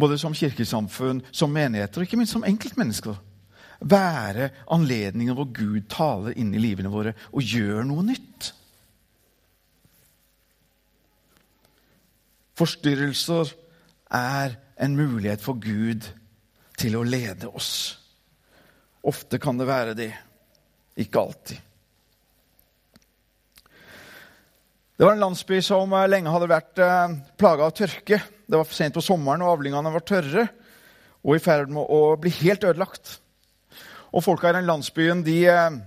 både 0.00 0.18
som 0.18 0.34
kirkesamfunn, 0.34 1.22
som 1.32 1.50
menigheter 1.50 2.00
og 2.00 2.06
ikke 2.06 2.16
minst 2.16 2.32
som 2.32 2.44
enkeltmennesker, 2.46 3.16
være 3.80 4.50
anledninger 4.72 5.36
hvor 5.36 5.48
Gud 5.56 5.86
taler 5.92 6.36
inn 6.38 6.52
i 6.54 6.62
livene 6.62 6.92
våre 6.92 7.14
og 7.32 7.44
gjør 7.44 7.86
noe 7.88 8.04
nytt. 8.10 8.50
Forstyrrelser 12.60 13.54
er 14.12 14.58
en 14.80 14.96
mulighet 14.98 15.40
for 15.40 15.56
Gud 15.60 16.04
til 16.80 16.96
å 16.96 17.06
lede 17.06 17.48
oss. 17.48 17.72
Ofte 19.06 19.40
kan 19.40 19.56
det 19.56 19.68
være 19.68 19.96
det, 19.96 20.12
ikke 21.00 21.22
alltid. 21.22 21.66
Det 25.00 25.06
var 25.06 25.14
en 25.16 25.22
landsby 25.24 25.62
som 25.64 25.94
eh, 25.96 26.08
lenge 26.12 26.28
hadde 26.28 26.50
vært 26.50 26.80
eh, 26.84 27.12
plaga 27.40 27.70
av 27.70 27.72
tørke. 27.72 28.18
Det 28.44 28.58
var 28.58 28.68
sent 28.76 28.92
på 28.98 29.04
sommeren, 29.04 29.40
og 29.40 29.54
avlingene 29.54 29.92
var 29.94 30.04
tørre 30.04 30.44
og 31.20 31.36
i 31.36 31.40
ferd 31.40 31.72
med 31.72 31.88
å 31.88 32.16
bli 32.20 32.32
helt 32.42 32.64
ødelagt. 32.68 33.14
Og 34.10 34.24
folka 34.24 34.50
i 34.50 34.56
den 34.58 34.68
landsbyen 34.68 35.22
de 35.26 35.36
eh, 35.50 35.78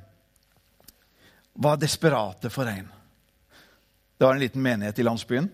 var 1.53 1.81
desperate 1.81 2.51
for 2.53 2.67
regn. 2.69 2.87
Det 4.17 4.25
var 4.25 4.37
en 4.37 4.43
liten 4.43 4.63
menighet 4.63 4.99
i 4.99 5.05
landsbyen. 5.05 5.49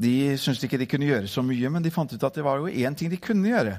De 0.00 0.14
syntes 0.40 0.64
ikke 0.64 0.78
de 0.80 0.88
kunne 0.88 1.08
gjøre 1.08 1.28
så 1.28 1.42
mye, 1.44 1.68
men 1.68 1.84
de 1.84 1.92
fant 1.92 2.12
ut 2.12 2.24
at 2.24 2.36
det 2.38 2.44
var 2.46 2.62
jo 2.62 2.70
én 2.70 2.96
ting 2.96 3.10
de 3.12 3.20
kunne 3.20 3.50
gjøre. 3.50 3.76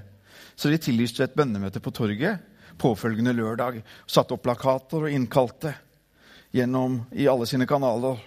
Så 0.55 0.69
de 0.69 0.77
tillyste 0.77 1.23
et 1.25 1.35
bønnemøte 1.37 1.81
på 1.81 1.93
torget 1.95 2.43
påfølgende 2.81 3.33
lørdag. 3.33 3.81
Satte 4.07 4.35
opp 4.35 4.45
plakater 4.45 5.07
og 5.07 5.13
innkalte 5.13 5.73
gjennom 6.51 7.01
i 7.11 7.27
alle 7.31 7.47
sine 7.49 7.67
kanaler 7.69 8.19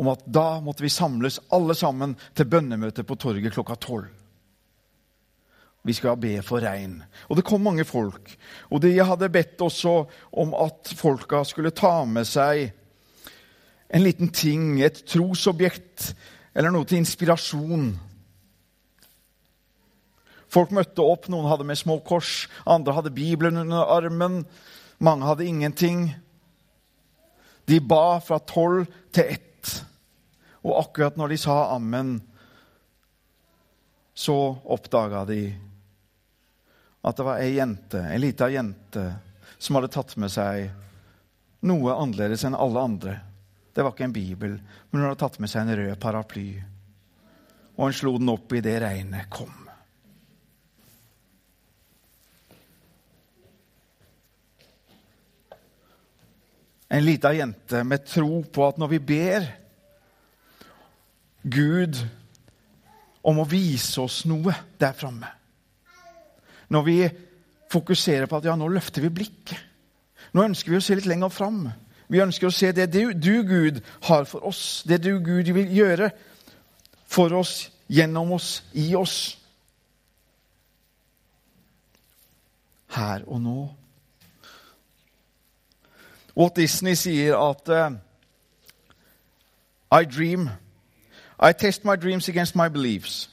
om 0.00 0.08
at 0.12 0.22
da 0.24 0.60
måtte 0.64 0.84
vi 0.84 0.92
samles 0.92 1.40
alle 1.52 1.74
sammen 1.76 2.16
til 2.34 2.48
bønnemøte 2.50 3.04
på 3.04 3.18
torget 3.20 3.52
klokka 3.54 3.76
tolv. 3.76 4.08
Vi 5.82 5.94
skal 5.96 6.18
be 6.20 6.34
for 6.44 6.60
regn. 6.60 6.98
Og 7.28 7.38
det 7.38 7.46
kom 7.48 7.62
mange 7.64 7.86
folk. 7.88 8.34
Og 8.68 8.82
de 8.84 8.92
hadde 8.98 9.30
bedt 9.32 9.62
også 9.64 10.04
om 10.32 10.52
at 10.54 10.92
folka 10.96 11.40
skulle 11.48 11.72
ta 11.72 12.02
med 12.04 12.28
seg 12.28 12.68
en 13.90 14.04
liten 14.04 14.28
ting, 14.30 14.78
et 14.82 15.00
trosobjekt, 15.08 16.12
eller 16.54 16.70
noe 16.70 16.86
til 16.86 17.00
inspirasjon. 17.00 17.88
Folk 20.50 20.74
møtte 20.74 21.02
opp. 21.02 21.28
Noen 21.30 21.48
hadde 21.50 21.66
med 21.66 21.78
små 21.78 22.00
kors, 22.06 22.48
andre 22.66 22.94
hadde 22.94 23.14
Bibelen 23.14 23.58
under 23.64 23.90
armen. 23.90 24.44
Mange 25.02 25.26
hadde 25.26 25.46
ingenting. 25.46 26.10
De 27.70 27.80
ba 27.80 28.18
fra 28.22 28.40
tolv 28.42 28.90
til 29.14 29.36
ett. 29.38 29.74
Og 30.66 30.76
akkurat 30.82 31.16
når 31.16 31.32
de 31.32 31.40
sa 31.40 31.56
ammen, 31.74 32.18
så 34.14 34.36
oppdaga 34.68 35.24
de 35.24 35.40
at 37.00 37.16
det 37.16 37.24
var 37.24 37.40
ei 37.40 37.54
jente, 37.56 38.02
ei 38.12 38.20
lita 38.20 38.50
jente 38.52 39.04
som 39.58 39.76
hadde 39.76 39.92
tatt 39.92 40.16
med 40.20 40.32
seg 40.32 40.68
noe 41.68 41.96
annerledes 41.96 42.44
enn 42.48 42.56
alle 42.56 42.84
andre. 42.84 43.16
Det 43.72 43.84
var 43.84 43.94
ikke 43.94 44.08
en 44.08 44.16
bibel, 44.16 44.58
men 44.90 45.00
hun 45.00 45.08
hadde 45.08 45.20
tatt 45.22 45.40
med 45.40 45.52
seg 45.52 45.64
en 45.64 45.76
rød 45.78 45.96
paraply. 46.00 46.48
Og 47.76 47.88
hun 47.88 47.96
slo 47.96 48.14
den 48.18 48.32
opp 48.32 48.52
i 48.56 48.62
det 48.64 48.76
regnet 48.82 49.30
kom. 49.32 49.52
En 56.90 57.04
lita 57.06 57.30
jente 57.32 57.84
med 57.86 58.08
tro 58.10 58.40
på 58.50 58.64
at 58.66 58.80
når 58.82 58.88
vi 58.96 58.98
ber 59.12 59.44
Gud 61.46 62.00
om 63.22 63.38
å 63.40 63.46
vise 63.48 64.00
oss 64.02 64.24
noe 64.28 64.52
der 64.80 64.96
framme. 64.96 65.30
Når 66.70 66.82
vi 66.86 66.96
fokuserer 67.70 68.26
på 68.26 68.38
at 68.38 68.46
ja, 68.46 68.56
nå 68.56 68.68
løfter 68.70 69.02
vi 69.02 69.12
blikket. 69.14 69.58
Nå 70.34 70.44
ønsker 70.46 70.72
vi 70.72 70.78
å 70.78 70.84
se 70.84 70.96
litt 70.98 71.08
lenger 71.10 71.32
fram. 71.34 71.64
Vi 72.10 72.22
ønsker 72.22 72.48
å 72.48 72.54
se 72.54 72.72
det 72.74 72.88
du, 72.92 73.12
du, 73.14 73.42
Gud, 73.46 73.80
har 74.06 74.26
for 74.30 74.46
oss. 74.46 74.82
Det 74.86 75.00
du, 75.02 75.12
Gud, 75.22 75.50
vil 75.54 75.70
gjøre 75.74 76.10
for 77.10 77.34
oss, 77.34 77.70
gjennom 77.90 78.32
oss, 78.34 78.60
i 78.74 78.92
oss. 78.98 79.36
Her 82.90 83.22
og 83.26 83.42
nå. 83.42 83.58
Walt 86.34 86.56
Disney 86.56 86.94
sier 86.98 87.38
at 87.38 87.70
uh, 87.70 87.90
I 89.90 90.04
dream. 90.06 90.50
I 91.38 91.52
test 91.52 91.84
my 91.84 91.96
dreams 91.96 92.28
against 92.28 92.56
my 92.56 92.68
beliefs. 92.68 93.28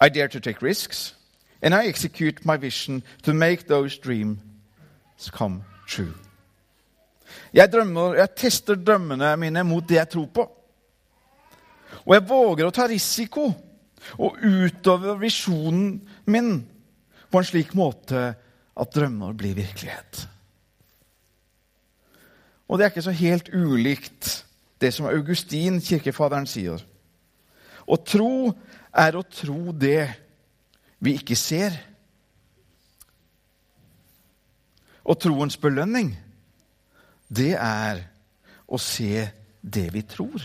I 0.00 0.08
dare 0.08 0.28
to 0.28 0.40
take 0.40 0.62
risks. 0.62 1.14
And 1.62 1.74
I 1.74 1.86
execute 1.86 2.44
my 2.44 2.56
vision 2.56 3.02
to 3.22 3.34
make 3.34 3.66
those 3.66 3.98
dreams 3.98 4.40
come 5.32 5.64
true. 5.86 6.14
Jeg, 7.54 7.70
drømmer, 7.72 8.14
jeg 8.14 8.34
tester 8.36 8.78
drømmene 8.78 9.36
mine 9.38 9.62
mot 9.66 9.86
det 9.86 9.98
jeg 9.98 10.08
tror 10.14 10.28
på. 10.34 10.46
Og 12.06 12.14
jeg 12.14 12.26
våger 12.28 12.66
å 12.66 12.74
ta 12.74 12.86
risiko 12.90 13.50
og 14.16 14.38
utøve 14.40 15.18
visjonen 15.20 15.98
min 16.30 16.52
på 17.30 17.40
en 17.40 17.46
slik 17.46 17.74
måte 17.78 18.30
at 18.80 18.94
drømmer 18.94 19.34
blir 19.36 19.58
virkelighet. 19.58 20.24
Og 22.70 22.78
det 22.78 22.86
er 22.86 22.92
ikke 22.92 23.08
så 23.08 23.14
helt 23.14 23.50
ulikt 23.52 24.30
det 24.80 24.92
som 24.94 25.10
Augustin, 25.10 25.80
kirkefaderen, 25.82 26.46
sier. 26.48 26.80
Å 27.84 27.96
tro 28.06 28.52
er 28.94 29.18
å 29.18 29.26
tro 29.26 29.74
det 29.76 30.06
vi 31.00 31.16
ikke 31.18 31.36
ser. 31.36 31.74
Og 35.04 35.18
troens 35.20 35.56
belønning, 35.56 36.12
det 37.28 37.54
er 37.56 38.04
å 38.68 38.78
se 38.78 39.26
det 39.60 39.88
vi 39.94 40.04
tror. 40.06 40.44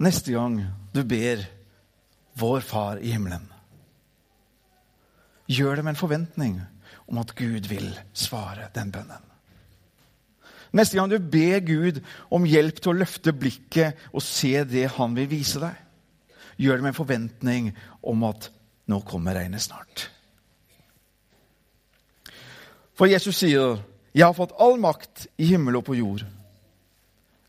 Neste 0.00 0.32
gang 0.32 0.62
du 0.94 1.02
ber 1.04 1.44
vår 2.40 2.64
Far 2.64 3.02
i 3.04 3.12
himmelen, 3.12 3.44
gjør 5.50 5.76
det 5.76 5.84
med 5.84 5.92
en 5.92 6.00
forventning 6.00 6.60
om 7.10 7.20
at 7.20 7.34
Gud 7.36 7.68
vil 7.68 7.90
svare 8.16 8.70
den 8.74 8.94
bønnen. 8.94 9.29
Neste 10.72 10.98
gang 10.98 11.10
du 11.10 11.18
ber 11.18 11.58
Gud 11.66 12.00
om 12.30 12.46
hjelp 12.46 12.78
til 12.78 12.92
å 12.92 12.98
løfte 13.00 13.34
blikket 13.34 13.98
og 14.12 14.22
se 14.22 14.52
det 14.68 14.86
han 14.96 15.16
vil 15.16 15.28
vise 15.30 15.62
deg, 15.62 15.74
gjør 16.60 16.78
det 16.78 16.84
med 16.84 16.92
en 16.92 17.00
forventning 17.00 17.70
om 18.06 18.26
at 18.28 18.50
nå 18.90 19.00
kommer 19.06 19.38
regnet 19.38 19.64
snart. 19.64 20.08
For 22.94 23.08
Jesus 23.08 23.36
sier, 23.36 23.80
'Jeg 24.12 24.26
har 24.26 24.34
fått 24.34 24.58
all 24.58 24.76
makt 24.76 25.26
i 25.38 25.46
himmel 25.46 25.76
og 25.76 25.84
på 25.84 25.94
jord'. 25.94 26.26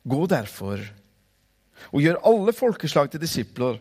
Gå 0.08 0.26
derfor 0.26 0.80
og 1.92 2.02
gjør 2.02 2.22
alle 2.24 2.54
folkeslag 2.54 3.12
til 3.12 3.22
disipler. 3.22 3.80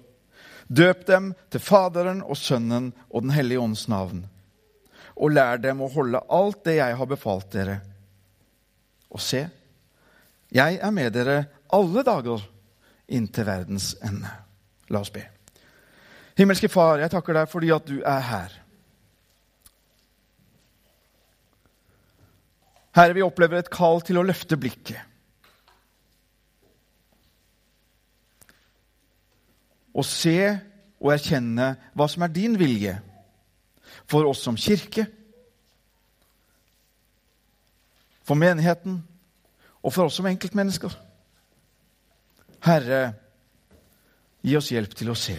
Døp 0.69 1.07
dem 1.07 1.35
til 1.51 1.61
Faderen 1.61 2.23
og 2.23 2.37
Sønnen 2.37 2.93
og 3.11 3.23
Den 3.23 3.31
hellige 3.31 3.61
ånds 3.61 3.89
navn. 3.89 4.27
Og 5.17 5.31
lær 5.31 5.57
dem 5.57 5.81
å 5.81 5.91
holde 5.93 6.23
alt 6.31 6.65
det 6.65 6.77
jeg 6.77 6.97
har 6.97 7.07
befalt 7.07 7.53
dere. 7.53 7.81
Og 9.11 9.21
se, 9.23 9.45
jeg 10.51 10.79
er 10.83 10.91
med 10.95 11.11
dere 11.15 11.45
alle 11.73 12.03
dager 12.07 12.43
inntil 13.11 13.47
verdens 13.47 13.93
ende. 14.07 14.31
La 14.91 15.03
oss 15.03 15.13
be. 15.15 15.23
Himmelske 16.39 16.71
Far, 16.71 16.99
jeg 17.03 17.13
takker 17.13 17.37
deg 17.37 17.51
fordi 17.51 17.71
at 17.75 17.87
du 17.87 18.01
er 18.07 18.25
her. 18.27 18.57
Herre, 22.97 23.15
vi 23.15 23.23
opplever 23.23 23.61
et 23.61 23.71
kall 23.71 24.03
til 24.03 24.19
å 24.19 24.25
løfte 24.27 24.59
blikket. 24.59 24.99
Og 29.95 30.07
se 30.07 30.39
og 31.01 31.13
erkjenne 31.15 31.73
hva 31.99 32.07
som 32.11 32.25
er 32.25 32.35
din 32.35 32.57
vilje 32.59 32.97
for 34.11 34.27
oss 34.27 34.43
som 34.45 34.59
kirke, 34.59 35.07
for 38.27 38.39
menigheten 38.39 39.01
og 39.81 39.95
for 39.95 40.09
oss 40.09 40.19
som 40.21 40.29
enkeltmennesker. 40.29 40.93
Herre, 42.67 43.01
gi 44.45 44.57
oss 44.59 44.71
hjelp 44.73 44.95
til 44.97 45.13
å 45.13 45.17
se. 45.19 45.37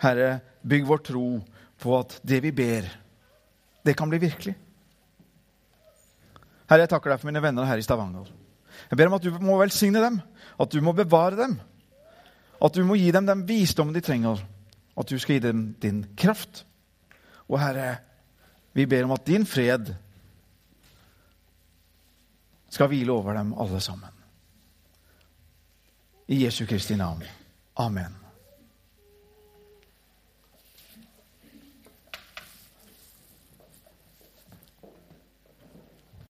Herre, 0.00 0.30
bygg 0.62 0.86
vår 0.88 1.02
tro 1.04 1.24
på 1.80 1.96
at 1.98 2.20
det 2.24 2.40
vi 2.44 2.52
ber, 2.56 2.86
det 3.84 3.96
kan 3.96 4.08
bli 4.08 4.20
virkelig. 4.22 4.54
Herre, 6.70 6.84
jeg 6.84 6.92
takker 6.92 7.12
deg 7.12 7.20
for 7.20 7.28
mine 7.28 7.42
venner 7.42 7.66
her 7.68 7.80
i 7.80 7.84
Stavanger. 7.84 8.30
Jeg 8.88 8.96
ber 8.96 9.10
om 9.10 9.18
at 9.18 9.26
du 9.26 9.34
må 9.42 9.58
velsigne 9.60 10.00
dem, 10.02 10.20
at 10.60 10.72
du 10.72 10.80
må 10.84 10.94
bevare 10.96 11.36
dem. 11.36 11.58
At 12.62 12.76
du 12.76 12.84
må 12.86 12.96
gi 13.00 13.10
dem 13.12 13.26
den 13.28 13.42
visdommen 13.48 13.96
de 13.96 14.02
trenger, 14.04 14.40
at 15.00 15.10
du 15.10 15.18
skal 15.18 15.38
gi 15.38 15.46
dem 15.48 15.74
din 15.82 16.04
kraft. 16.16 16.64
Og 17.48 17.60
Herre, 17.60 17.96
vi 18.72 18.86
ber 18.86 19.04
om 19.04 19.16
at 19.16 19.26
din 19.26 19.46
fred 19.46 19.94
skal 22.70 22.86
hvile 22.86 23.12
over 23.12 23.34
dem 23.34 23.54
alle 23.58 23.80
sammen. 23.80 24.10
I 26.28 26.44
Jesu 26.44 26.66
Kristi 26.66 26.96
navn. 26.96 27.22
Amen. 27.76 28.19